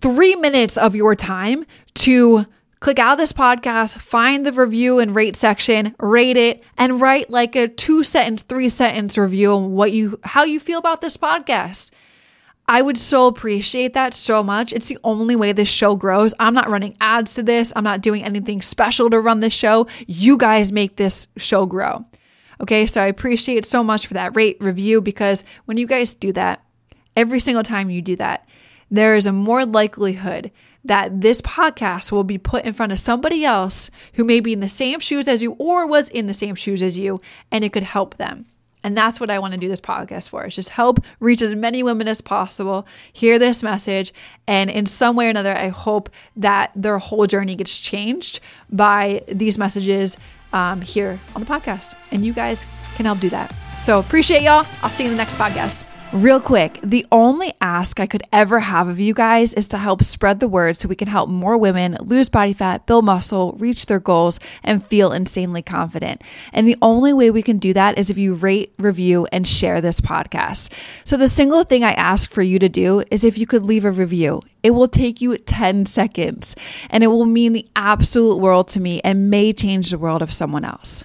three 0.00 0.36
minutes 0.36 0.78
of 0.78 0.96
your 0.96 1.14
time 1.14 1.66
to 1.94 2.46
click 2.80 2.98
out 2.98 3.16
this 3.18 3.32
podcast, 3.32 3.98
find 3.98 4.44
the 4.44 4.52
review 4.52 4.98
and 4.98 5.14
rate 5.14 5.36
section, 5.36 5.94
rate 5.98 6.36
it, 6.36 6.62
and 6.76 7.00
write 7.00 7.30
like 7.30 7.56
a 7.56 7.68
two 7.68 8.02
sentence, 8.02 8.42
three 8.42 8.68
sentence 8.68 9.18
review 9.18 9.52
on 9.52 9.72
what 9.72 9.92
you 9.92 10.18
how 10.22 10.44
you 10.44 10.60
feel 10.60 10.78
about 10.78 11.00
this 11.00 11.16
podcast. 11.16 11.90
I 12.70 12.82
would 12.82 12.98
so 12.98 13.26
appreciate 13.28 13.94
that 13.94 14.12
so 14.12 14.42
much. 14.42 14.74
It's 14.74 14.88
the 14.88 14.98
only 15.02 15.34
way 15.36 15.52
this 15.52 15.70
show 15.70 15.96
grows. 15.96 16.34
I'm 16.38 16.52
not 16.52 16.68
running 16.68 16.98
ads 17.00 17.34
to 17.34 17.42
this. 17.42 17.72
I'm 17.74 17.84
not 17.84 18.02
doing 18.02 18.22
anything 18.22 18.60
special 18.60 19.08
to 19.08 19.20
run 19.20 19.40
this 19.40 19.54
show. 19.54 19.86
You 20.06 20.36
guys 20.36 20.70
make 20.70 20.96
this 20.96 21.28
show 21.38 21.64
grow. 21.64 22.04
Okay, 22.60 22.86
so 22.86 23.00
I 23.00 23.06
appreciate 23.06 23.64
so 23.64 23.82
much 23.82 24.06
for 24.06 24.14
that 24.14 24.36
rate 24.36 24.58
review 24.60 25.00
because 25.00 25.44
when 25.64 25.78
you 25.78 25.86
guys 25.86 26.12
do 26.12 26.30
that, 26.32 26.62
every 27.16 27.40
single 27.40 27.62
time 27.62 27.88
you 27.88 28.02
do 28.02 28.16
that, 28.16 28.46
there 28.90 29.14
is 29.14 29.24
a 29.24 29.32
more 29.32 29.64
likelihood 29.64 30.50
that 30.88 31.20
this 31.20 31.40
podcast 31.40 32.10
will 32.10 32.24
be 32.24 32.38
put 32.38 32.64
in 32.64 32.72
front 32.72 32.92
of 32.92 32.98
somebody 32.98 33.44
else 33.44 33.90
who 34.14 34.24
may 34.24 34.40
be 34.40 34.52
in 34.52 34.60
the 34.60 34.68
same 34.68 35.00
shoes 35.00 35.28
as 35.28 35.42
you 35.42 35.52
or 35.52 35.86
was 35.86 36.08
in 36.08 36.26
the 36.26 36.34
same 36.34 36.54
shoes 36.54 36.82
as 36.82 36.98
you, 36.98 37.20
and 37.52 37.64
it 37.64 37.72
could 37.72 37.82
help 37.84 38.16
them. 38.16 38.46
And 38.84 38.96
that's 38.96 39.18
what 39.20 39.28
I 39.28 39.38
want 39.38 39.54
to 39.54 39.60
do 39.60 39.68
this 39.68 39.80
podcast 39.80 40.28
for. 40.28 40.46
Is 40.46 40.54
just 40.54 40.70
help 40.70 41.00
reach 41.20 41.42
as 41.42 41.54
many 41.54 41.82
women 41.82 42.08
as 42.08 42.20
possible, 42.20 42.86
hear 43.12 43.38
this 43.38 43.62
message, 43.62 44.12
and 44.46 44.70
in 44.70 44.86
some 44.86 45.16
way 45.16 45.26
or 45.26 45.30
another, 45.30 45.54
I 45.54 45.68
hope 45.68 46.10
that 46.36 46.72
their 46.74 46.98
whole 46.98 47.26
journey 47.26 47.54
gets 47.54 47.78
changed 47.78 48.40
by 48.70 49.22
these 49.28 49.58
messages 49.58 50.16
um, 50.52 50.80
here 50.80 51.18
on 51.34 51.42
the 51.42 51.46
podcast. 51.46 51.94
And 52.10 52.24
you 52.24 52.32
guys 52.32 52.64
can 52.94 53.04
help 53.04 53.20
do 53.20 53.30
that. 53.30 53.54
So 53.78 53.98
appreciate 53.98 54.42
y'all. 54.42 54.66
I'll 54.82 54.90
see 54.90 55.04
you 55.04 55.10
in 55.10 55.16
the 55.16 55.22
next 55.22 55.36
podcast. 55.36 55.87
Real 56.14 56.40
quick, 56.40 56.80
the 56.82 57.04
only 57.12 57.52
ask 57.60 58.00
I 58.00 58.06
could 58.06 58.22
ever 58.32 58.60
have 58.60 58.88
of 58.88 58.98
you 58.98 59.12
guys 59.12 59.52
is 59.52 59.68
to 59.68 59.78
help 59.78 60.02
spread 60.02 60.40
the 60.40 60.48
word 60.48 60.78
so 60.78 60.88
we 60.88 60.96
can 60.96 61.06
help 61.06 61.28
more 61.28 61.58
women 61.58 61.98
lose 62.00 62.30
body 62.30 62.54
fat, 62.54 62.86
build 62.86 63.04
muscle, 63.04 63.52
reach 63.58 63.84
their 63.84 64.00
goals, 64.00 64.40
and 64.64 64.84
feel 64.86 65.12
insanely 65.12 65.60
confident. 65.60 66.22
And 66.54 66.66
the 66.66 66.78
only 66.80 67.12
way 67.12 67.30
we 67.30 67.42
can 67.42 67.58
do 67.58 67.74
that 67.74 67.98
is 67.98 68.08
if 68.08 68.16
you 68.16 68.32
rate, 68.32 68.72
review, 68.78 69.28
and 69.32 69.46
share 69.46 69.82
this 69.82 70.00
podcast. 70.00 70.72
So, 71.04 71.18
the 71.18 71.28
single 71.28 71.62
thing 71.62 71.84
I 71.84 71.92
ask 71.92 72.30
for 72.30 72.42
you 72.42 72.58
to 72.58 72.70
do 72.70 73.04
is 73.10 73.22
if 73.22 73.36
you 73.36 73.46
could 73.46 73.64
leave 73.64 73.84
a 73.84 73.90
review. 73.90 74.40
It 74.62 74.70
will 74.70 74.88
take 74.88 75.20
you 75.20 75.36
10 75.36 75.86
seconds 75.86 76.56
and 76.90 77.04
it 77.04 77.08
will 77.08 77.26
mean 77.26 77.52
the 77.52 77.68
absolute 77.76 78.38
world 78.38 78.68
to 78.68 78.80
me 78.80 79.00
and 79.04 79.30
may 79.30 79.52
change 79.52 79.90
the 79.90 79.98
world 79.98 80.20
of 80.20 80.32
someone 80.32 80.64
else. 80.64 81.04